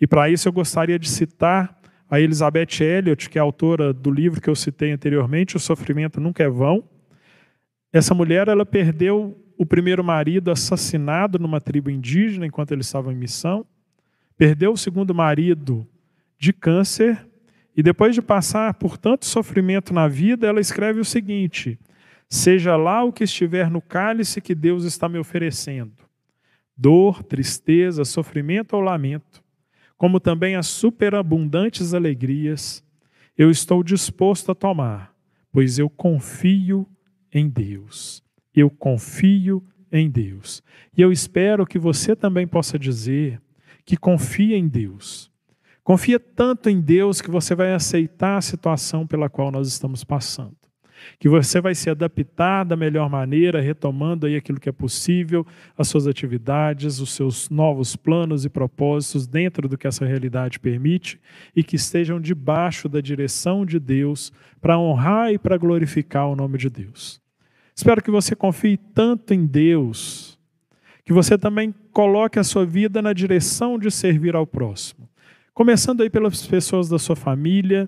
E 0.00 0.06
para 0.06 0.28
isso 0.28 0.48
eu 0.48 0.52
gostaria 0.52 0.98
de 0.98 1.08
citar 1.08 1.78
a 2.10 2.20
Elizabeth 2.20 2.82
Elliot, 2.82 3.30
que 3.30 3.38
é 3.38 3.40
autora 3.40 3.92
do 3.92 4.10
livro 4.10 4.40
que 4.40 4.50
eu 4.50 4.54
citei 4.54 4.92
anteriormente, 4.92 5.56
O 5.56 5.60
Sofrimento 5.60 6.20
Nunca 6.20 6.42
é 6.42 6.48
Vão. 6.48 6.84
Essa 7.92 8.12
mulher, 8.12 8.48
ela 8.48 8.66
perdeu 8.66 9.38
o 9.56 9.64
primeiro 9.64 10.02
marido 10.02 10.50
assassinado 10.50 11.38
numa 11.38 11.60
tribo 11.60 11.88
indígena 11.88 12.46
enquanto 12.46 12.72
ele 12.72 12.80
estava 12.80 13.12
em 13.12 13.16
missão, 13.16 13.64
perdeu 14.36 14.72
o 14.72 14.76
segundo 14.76 15.14
marido 15.14 15.86
de 16.38 16.52
câncer 16.52 17.26
e 17.76 17.82
depois 17.82 18.14
de 18.14 18.20
passar 18.20 18.74
por 18.74 18.98
tanto 18.98 19.24
sofrimento 19.24 19.94
na 19.94 20.06
vida, 20.06 20.46
ela 20.46 20.60
escreve 20.60 21.00
o 21.00 21.04
seguinte: 21.04 21.78
Seja 22.28 22.76
lá 22.76 23.02
o 23.02 23.12
que 23.12 23.24
estiver 23.24 23.70
no 23.70 23.80
cálice 23.80 24.40
que 24.40 24.54
Deus 24.54 24.84
está 24.84 25.08
me 25.08 25.18
oferecendo, 25.18 25.96
dor, 26.76 27.22
tristeza, 27.22 28.04
sofrimento 28.04 28.74
ou 28.74 28.82
lamento, 28.82 29.42
como 29.96 30.20
também 30.20 30.54
as 30.54 30.66
superabundantes 30.66 31.94
alegrias, 31.94 32.84
eu 33.36 33.50
estou 33.50 33.82
disposto 33.82 34.52
a 34.52 34.54
tomar, 34.54 35.14
pois 35.50 35.78
eu 35.78 35.88
confio 35.88 36.86
em 37.32 37.48
Deus. 37.48 38.22
Eu 38.54 38.68
confio 38.68 39.64
em 39.90 40.10
Deus. 40.10 40.62
E 40.94 41.00
eu 41.00 41.10
espero 41.10 41.64
que 41.64 41.78
você 41.78 42.14
também 42.14 42.46
possa 42.46 42.78
dizer 42.78 43.40
que 43.86 43.96
confia 43.96 44.58
em 44.58 44.68
Deus 44.68 45.31
Confia 45.84 46.20
tanto 46.20 46.70
em 46.70 46.80
Deus 46.80 47.20
que 47.20 47.30
você 47.30 47.56
vai 47.56 47.74
aceitar 47.74 48.36
a 48.36 48.40
situação 48.40 49.04
pela 49.04 49.28
qual 49.28 49.50
nós 49.50 49.66
estamos 49.66 50.04
passando. 50.04 50.54
Que 51.18 51.28
você 51.28 51.60
vai 51.60 51.74
se 51.74 51.90
adaptar 51.90 52.62
da 52.62 52.76
melhor 52.76 53.10
maneira, 53.10 53.60
retomando 53.60 54.24
aí 54.24 54.36
aquilo 54.36 54.60
que 54.60 54.68
é 54.68 54.72
possível, 54.72 55.44
as 55.76 55.88
suas 55.88 56.06
atividades, 56.06 57.00
os 57.00 57.10
seus 57.10 57.50
novos 57.50 57.96
planos 57.96 58.44
e 58.44 58.48
propósitos 58.48 59.26
dentro 59.26 59.68
do 59.68 59.76
que 59.76 59.88
essa 59.88 60.06
realidade 60.06 60.60
permite 60.60 61.20
e 61.56 61.64
que 61.64 61.74
estejam 61.74 62.20
debaixo 62.20 62.88
da 62.88 63.00
direção 63.00 63.66
de 63.66 63.80
Deus 63.80 64.32
para 64.60 64.78
honrar 64.78 65.32
e 65.32 65.38
para 65.38 65.56
glorificar 65.56 66.28
o 66.28 66.36
nome 66.36 66.56
de 66.58 66.70
Deus. 66.70 67.20
Espero 67.74 68.00
que 68.00 68.10
você 68.10 68.36
confie 68.36 68.76
tanto 68.76 69.34
em 69.34 69.44
Deus, 69.44 70.38
que 71.04 71.12
você 71.12 71.36
também 71.36 71.74
coloque 71.90 72.38
a 72.38 72.44
sua 72.44 72.64
vida 72.64 73.02
na 73.02 73.12
direção 73.12 73.76
de 73.76 73.90
servir 73.90 74.36
ao 74.36 74.46
próximo 74.46 75.08
Começando 75.54 76.00
aí 76.00 76.08
pelas 76.08 76.46
pessoas 76.46 76.88
da 76.88 76.98
sua 76.98 77.14
família, 77.14 77.86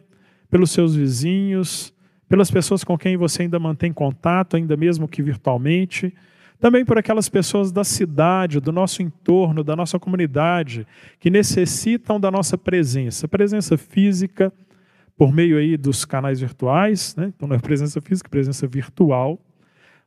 pelos 0.50 0.70
seus 0.70 0.94
vizinhos, 0.94 1.94
pelas 2.28 2.50
pessoas 2.50 2.84
com 2.84 2.98
quem 2.98 3.16
você 3.16 3.40
ainda 3.40 3.58
mantém 3.58 3.90
contato, 3.90 4.56
ainda 4.56 4.76
mesmo 4.76 5.08
que 5.08 5.22
virtualmente, 5.22 6.14
também 6.60 6.84
por 6.84 6.98
aquelas 6.98 7.26
pessoas 7.26 7.72
da 7.72 7.82
cidade, 7.82 8.60
do 8.60 8.70
nosso 8.70 9.00
entorno, 9.00 9.64
da 9.64 9.74
nossa 9.74 9.98
comunidade, 9.98 10.86
que 11.18 11.30
necessitam 11.30 12.20
da 12.20 12.30
nossa 12.30 12.58
presença, 12.58 13.26
presença 13.26 13.78
física, 13.78 14.52
por 15.16 15.32
meio 15.32 15.56
aí 15.56 15.78
dos 15.78 16.04
canais 16.04 16.40
virtuais, 16.40 17.16
né? 17.16 17.32
então 17.34 17.48
não 17.48 17.56
é 17.56 17.58
presença 17.58 17.98
física, 17.98 18.28
é 18.28 18.30
presença 18.30 18.66
virtual, 18.66 19.40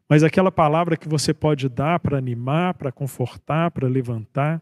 mas 0.08 0.22
aquela 0.22 0.52
palavra 0.52 0.96
que 0.96 1.10
você 1.10 1.34
pode 1.34 1.68
dar 1.68 2.00
para 2.00 2.20
animar, 2.20 2.76
para 2.76 2.92
confortar, 2.92 3.72
para 3.72 3.88
levantar 3.88 4.62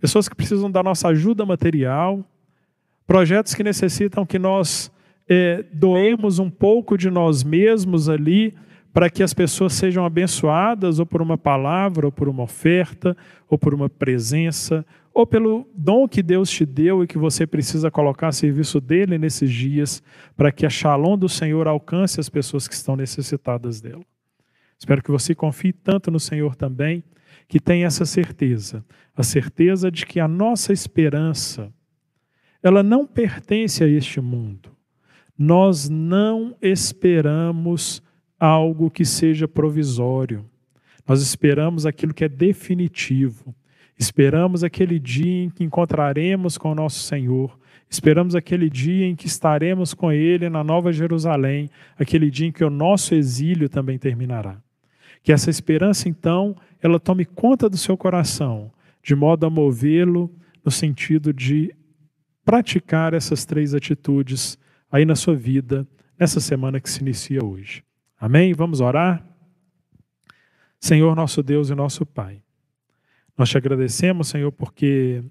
pessoas 0.00 0.28
que 0.28 0.34
precisam 0.34 0.70
da 0.70 0.82
nossa 0.82 1.08
ajuda 1.08 1.46
material, 1.46 2.24
projetos 3.06 3.54
que 3.54 3.62
necessitam 3.62 4.24
que 4.26 4.38
nós 4.38 4.90
é, 5.28 5.64
doemos 5.72 6.38
um 6.38 6.50
pouco 6.50 6.96
de 6.96 7.10
nós 7.10 7.42
mesmos 7.42 8.08
ali 8.08 8.54
para 8.92 9.10
que 9.10 9.24
as 9.24 9.34
pessoas 9.34 9.72
sejam 9.72 10.04
abençoadas, 10.04 11.00
ou 11.00 11.06
por 11.06 11.20
uma 11.20 11.36
palavra, 11.36 12.06
ou 12.06 12.12
por 12.12 12.28
uma 12.28 12.44
oferta, 12.44 13.16
ou 13.48 13.58
por 13.58 13.74
uma 13.74 13.90
presença, 13.90 14.86
ou 15.12 15.26
pelo 15.26 15.66
dom 15.74 16.06
que 16.06 16.22
Deus 16.22 16.48
te 16.48 16.64
deu 16.64 17.02
e 17.02 17.06
que 17.06 17.18
você 17.18 17.44
precisa 17.44 17.90
colocar 17.90 18.28
a 18.28 18.32
serviço 18.32 18.80
dele 18.80 19.18
nesses 19.18 19.50
dias, 19.50 20.00
para 20.36 20.52
que 20.52 20.64
a 20.64 20.70
shalom 20.70 21.18
do 21.18 21.28
Senhor 21.28 21.66
alcance 21.66 22.20
as 22.20 22.28
pessoas 22.28 22.68
que 22.68 22.74
estão 22.74 22.94
necessitadas 22.94 23.80
dela. 23.80 24.02
Espero 24.78 25.02
que 25.02 25.10
você 25.10 25.34
confie 25.34 25.72
tanto 25.72 26.08
no 26.08 26.20
Senhor 26.20 26.54
também 26.54 27.02
que 27.48 27.58
tem 27.58 27.84
essa 27.84 28.04
certeza, 28.06 28.84
a 29.16 29.22
certeza 29.22 29.90
de 29.90 30.04
que 30.04 30.18
a 30.18 30.26
nossa 30.26 30.72
esperança, 30.72 31.72
ela 32.62 32.82
não 32.82 33.06
pertence 33.06 33.84
a 33.84 33.86
este 33.86 34.20
mundo. 34.20 34.70
Nós 35.36 35.88
não 35.88 36.56
esperamos 36.60 38.02
algo 38.38 38.90
que 38.90 39.04
seja 39.04 39.46
provisório. 39.46 40.44
Nós 41.06 41.20
esperamos 41.20 41.86
aquilo 41.86 42.14
que 42.14 42.24
é 42.24 42.28
definitivo. 42.28 43.54
Esperamos 43.98 44.64
aquele 44.64 44.98
dia 44.98 45.44
em 45.44 45.50
que 45.50 45.62
encontraremos 45.62 46.58
com 46.58 46.72
o 46.72 46.74
nosso 46.74 47.00
Senhor. 47.00 47.58
Esperamos 47.88 48.34
aquele 48.34 48.68
dia 48.68 49.06
em 49.06 49.14
que 49.14 49.26
estaremos 49.26 49.94
com 49.94 50.10
Ele 50.10 50.48
na 50.48 50.64
Nova 50.64 50.92
Jerusalém, 50.92 51.70
aquele 51.96 52.30
dia 52.30 52.48
em 52.48 52.52
que 52.52 52.64
o 52.64 52.70
nosso 52.70 53.14
exílio 53.14 53.68
também 53.68 53.98
terminará. 53.98 54.56
Que 55.22 55.32
essa 55.32 55.48
esperança, 55.48 56.08
então, 56.08 56.56
ela 56.82 56.98
tome 56.98 57.24
conta 57.24 57.68
do 57.68 57.76
seu 57.76 57.96
coração, 57.96 58.70
de 59.04 59.14
modo 59.14 59.44
a 59.44 59.50
movê-lo 59.50 60.34
no 60.64 60.70
sentido 60.70 61.30
de 61.30 61.76
praticar 62.42 63.12
essas 63.12 63.44
três 63.44 63.74
atitudes 63.74 64.58
aí 64.90 65.04
na 65.04 65.14
sua 65.14 65.36
vida, 65.36 65.86
nessa 66.18 66.40
semana 66.40 66.80
que 66.80 66.88
se 66.88 67.02
inicia 67.02 67.44
hoje. 67.44 67.84
Amém? 68.18 68.54
Vamos 68.54 68.80
orar? 68.80 69.22
Senhor, 70.80 71.14
nosso 71.14 71.42
Deus 71.42 71.68
e 71.68 71.74
nosso 71.74 72.06
Pai, 72.06 72.42
nós 73.36 73.50
te 73.50 73.58
agradecemos, 73.58 74.28
Senhor, 74.28 74.50
porque 74.50 75.22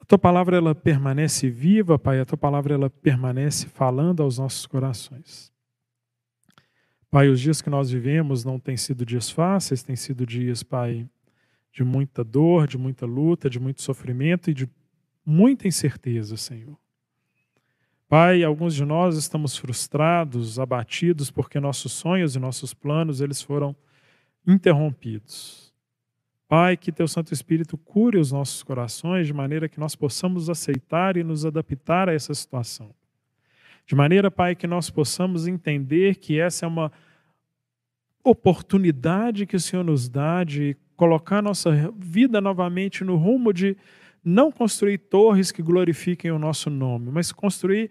a 0.00 0.04
tua 0.04 0.18
palavra 0.18 0.56
ela 0.56 0.74
permanece 0.74 1.50
viva, 1.50 1.98
Pai, 1.98 2.20
a 2.20 2.24
tua 2.24 2.38
palavra 2.38 2.74
ela 2.74 2.88
permanece 2.88 3.66
falando 3.66 4.22
aos 4.22 4.38
nossos 4.38 4.66
corações. 4.66 5.52
Pai, 7.10 7.28
os 7.28 7.40
dias 7.40 7.60
que 7.60 7.70
nós 7.70 7.90
vivemos 7.90 8.44
não 8.44 8.58
têm 8.58 8.76
sido 8.76 9.04
dias 9.04 9.30
fáceis, 9.30 9.82
têm 9.82 9.96
sido 9.96 10.26
dias, 10.26 10.62
Pai, 10.62 11.08
de 11.72 11.84
muita 11.84 12.24
dor, 12.24 12.66
de 12.66 12.78
muita 12.78 13.06
luta, 13.06 13.48
de 13.48 13.60
muito 13.60 13.82
sofrimento 13.82 14.50
e 14.50 14.54
de 14.54 14.68
muita 15.24 15.68
incerteza, 15.68 16.36
Senhor. 16.36 16.76
Pai, 18.08 18.42
alguns 18.42 18.74
de 18.74 18.84
nós 18.84 19.16
estamos 19.16 19.56
frustrados, 19.56 20.58
abatidos 20.58 21.30
porque 21.30 21.60
nossos 21.60 21.92
sonhos 21.92 22.34
e 22.34 22.38
nossos 22.38 22.72
planos 22.72 23.20
eles 23.20 23.42
foram 23.42 23.76
interrompidos. 24.46 25.68
Pai, 26.48 26.78
que 26.78 26.90
teu 26.90 27.06
Santo 27.06 27.34
Espírito 27.34 27.76
cure 27.76 28.18
os 28.18 28.32
nossos 28.32 28.62
corações 28.62 29.26
de 29.26 29.34
maneira 29.34 29.68
que 29.68 29.78
nós 29.78 29.94
possamos 29.94 30.48
aceitar 30.48 31.18
e 31.18 31.22
nos 31.22 31.44
adaptar 31.44 32.08
a 32.08 32.14
essa 32.14 32.32
situação. 32.32 32.94
De 33.84 33.94
maneira, 33.94 34.30
Pai, 34.30 34.56
que 34.56 34.66
nós 34.66 34.88
possamos 34.88 35.46
entender 35.46 36.16
que 36.16 36.40
essa 36.40 36.64
é 36.64 36.68
uma 36.68 36.90
oportunidade 38.24 39.44
que 39.44 39.56
o 39.56 39.60
Senhor 39.60 39.84
nos 39.84 40.08
dá 40.08 40.42
de 40.42 40.74
colocar 40.98 41.40
nossa 41.40 41.94
vida 41.96 42.40
novamente 42.40 43.04
no 43.04 43.14
rumo 43.14 43.52
de 43.52 43.76
não 44.22 44.50
construir 44.50 44.98
torres 44.98 45.52
que 45.52 45.62
glorifiquem 45.62 46.32
o 46.32 46.40
nosso 46.40 46.68
nome, 46.68 47.08
mas 47.12 47.30
construir 47.30 47.88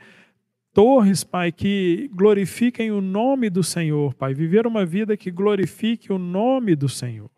torres, 0.74 1.24
Pai, 1.24 1.54
que 1.54 2.12
glorifiquem 2.14 2.92
o 2.92 3.00
nome 3.00 3.50
do 3.50 3.64
Senhor, 3.64 4.14
Pai. 4.14 4.34
Viver 4.34 4.68
uma 4.68 4.86
vida 4.86 5.16
que 5.16 5.32
glorifique 5.32 6.12
o 6.12 6.18
nome 6.18 6.76
do 6.76 6.90
Senhor. 6.90 7.32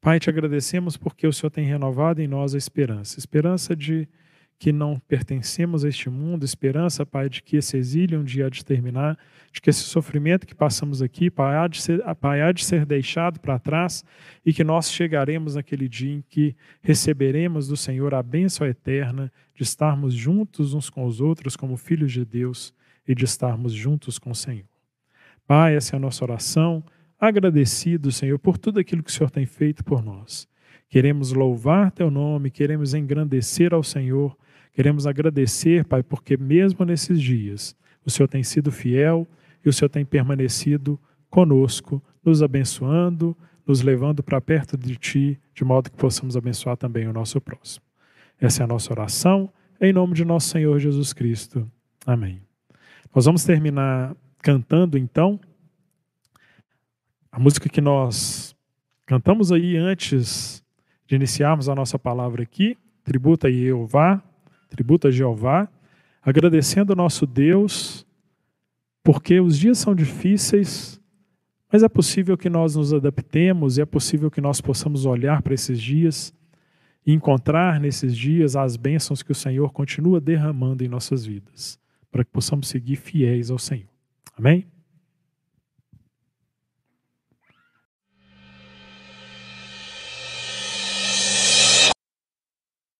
Pai, 0.00 0.18
te 0.18 0.30
agradecemos 0.30 0.96
porque 0.96 1.26
o 1.26 1.32
Senhor 1.32 1.50
tem 1.50 1.66
renovado 1.66 2.22
em 2.22 2.26
nós 2.26 2.54
a 2.54 2.58
esperança 2.58 3.18
esperança 3.18 3.76
de 3.76 4.08
que 4.62 4.70
não 4.70 4.96
pertencemos 5.08 5.84
a 5.84 5.88
este 5.88 6.08
mundo, 6.08 6.44
esperança, 6.44 7.04
Pai, 7.04 7.28
de 7.28 7.42
que 7.42 7.56
esse 7.56 7.76
exílio 7.76 8.20
um 8.20 8.22
dia 8.22 8.46
há 8.46 8.48
de 8.48 8.64
terminar, 8.64 9.18
de 9.52 9.60
que 9.60 9.68
esse 9.68 9.80
sofrimento 9.80 10.46
que 10.46 10.54
passamos 10.54 11.02
aqui, 11.02 11.28
Pai, 11.28 11.56
há 11.56 11.66
de 11.66 11.82
ser, 11.82 12.00
Pai, 12.20 12.40
há 12.40 12.52
de 12.52 12.64
ser 12.64 12.86
deixado 12.86 13.40
para 13.40 13.58
trás 13.58 14.04
e 14.46 14.52
que 14.52 14.62
nós 14.62 14.92
chegaremos 14.92 15.56
naquele 15.56 15.88
dia 15.88 16.14
em 16.14 16.22
que 16.22 16.54
receberemos 16.80 17.66
do 17.66 17.76
Senhor 17.76 18.14
a 18.14 18.22
bênção 18.22 18.64
eterna 18.64 19.32
de 19.52 19.64
estarmos 19.64 20.14
juntos 20.14 20.74
uns 20.74 20.88
com 20.88 21.06
os 21.06 21.20
outros 21.20 21.56
como 21.56 21.76
filhos 21.76 22.12
de 22.12 22.24
Deus 22.24 22.72
e 23.04 23.16
de 23.16 23.24
estarmos 23.24 23.72
juntos 23.72 24.16
com 24.16 24.30
o 24.30 24.34
Senhor. 24.36 24.68
Pai, 25.44 25.74
essa 25.74 25.96
é 25.96 25.98
a 25.98 26.00
nossa 26.00 26.24
oração, 26.24 26.84
agradecido, 27.18 28.12
Senhor, 28.12 28.38
por 28.38 28.56
tudo 28.56 28.78
aquilo 28.78 29.02
que 29.02 29.10
o 29.10 29.12
Senhor 29.12 29.28
tem 29.28 29.44
feito 29.44 29.82
por 29.82 30.04
nós. 30.04 30.46
Queremos 30.88 31.32
louvar 31.32 31.90
teu 31.90 32.12
nome, 32.12 32.48
queremos 32.48 32.94
engrandecer 32.94 33.74
ao 33.74 33.82
Senhor 33.82 34.36
Queremos 34.72 35.06
agradecer, 35.06 35.84
Pai, 35.84 36.02
porque 36.02 36.36
mesmo 36.36 36.84
nesses 36.84 37.20
dias 37.20 37.76
o 38.04 38.10
Senhor 38.10 38.28
tem 38.28 38.42
sido 38.42 38.72
fiel 38.72 39.28
e 39.64 39.68
o 39.68 39.72
Senhor 39.72 39.88
tem 39.88 40.04
permanecido 40.04 40.98
conosco, 41.30 42.02
nos 42.24 42.42
abençoando, 42.42 43.36
nos 43.66 43.82
levando 43.82 44.22
para 44.22 44.40
perto 44.40 44.76
de 44.76 44.96
Ti, 44.96 45.40
de 45.54 45.64
modo 45.64 45.90
que 45.90 45.96
possamos 45.96 46.36
abençoar 46.36 46.76
também 46.76 47.06
o 47.06 47.12
nosso 47.12 47.40
próximo. 47.40 47.84
Essa 48.40 48.62
é 48.62 48.64
a 48.64 48.66
nossa 48.66 48.92
oração, 48.92 49.52
em 49.80 49.92
nome 49.92 50.14
de 50.14 50.24
nosso 50.24 50.48
Senhor 50.48 50.78
Jesus 50.78 51.12
Cristo. 51.12 51.70
Amém. 52.06 52.40
Nós 53.14 53.26
vamos 53.26 53.44
terminar 53.44 54.16
cantando 54.38 54.98
então 54.98 55.38
a 57.30 57.38
música 57.38 57.68
que 57.68 57.80
nós 57.80 58.56
cantamos 59.06 59.52
aí 59.52 59.76
antes 59.76 60.62
de 61.06 61.14
iniciarmos 61.14 61.68
a 61.68 61.74
nossa 61.74 61.98
palavra 61.98 62.42
aqui, 62.42 62.76
Tributa 63.04 63.48
e 63.48 63.64
Jeová, 63.64 64.22
tributo 64.72 65.06
a 65.06 65.10
Jeová, 65.10 65.68
agradecendo 66.22 66.92
ao 66.92 66.96
nosso 66.96 67.26
Deus, 67.26 68.06
porque 69.04 69.38
os 69.38 69.58
dias 69.58 69.78
são 69.78 69.94
difíceis, 69.94 71.00
mas 71.70 71.82
é 71.82 71.88
possível 71.88 72.36
que 72.36 72.48
nós 72.48 72.74
nos 72.74 72.92
adaptemos, 72.92 73.76
e 73.76 73.82
é 73.82 73.84
possível 73.84 74.30
que 74.30 74.40
nós 74.40 74.60
possamos 74.60 75.04
olhar 75.04 75.42
para 75.42 75.54
esses 75.54 75.80
dias 75.80 76.32
e 77.04 77.12
encontrar 77.12 77.80
nesses 77.80 78.16
dias 78.16 78.56
as 78.56 78.76
bênçãos 78.76 79.22
que 79.22 79.32
o 79.32 79.34
Senhor 79.34 79.72
continua 79.72 80.20
derramando 80.20 80.82
em 80.82 80.88
nossas 80.88 81.26
vidas, 81.26 81.78
para 82.10 82.24
que 82.24 82.30
possamos 82.30 82.68
seguir 82.68 82.96
fiéis 82.96 83.50
ao 83.50 83.58
Senhor. 83.58 83.88
Amém? 84.36 84.71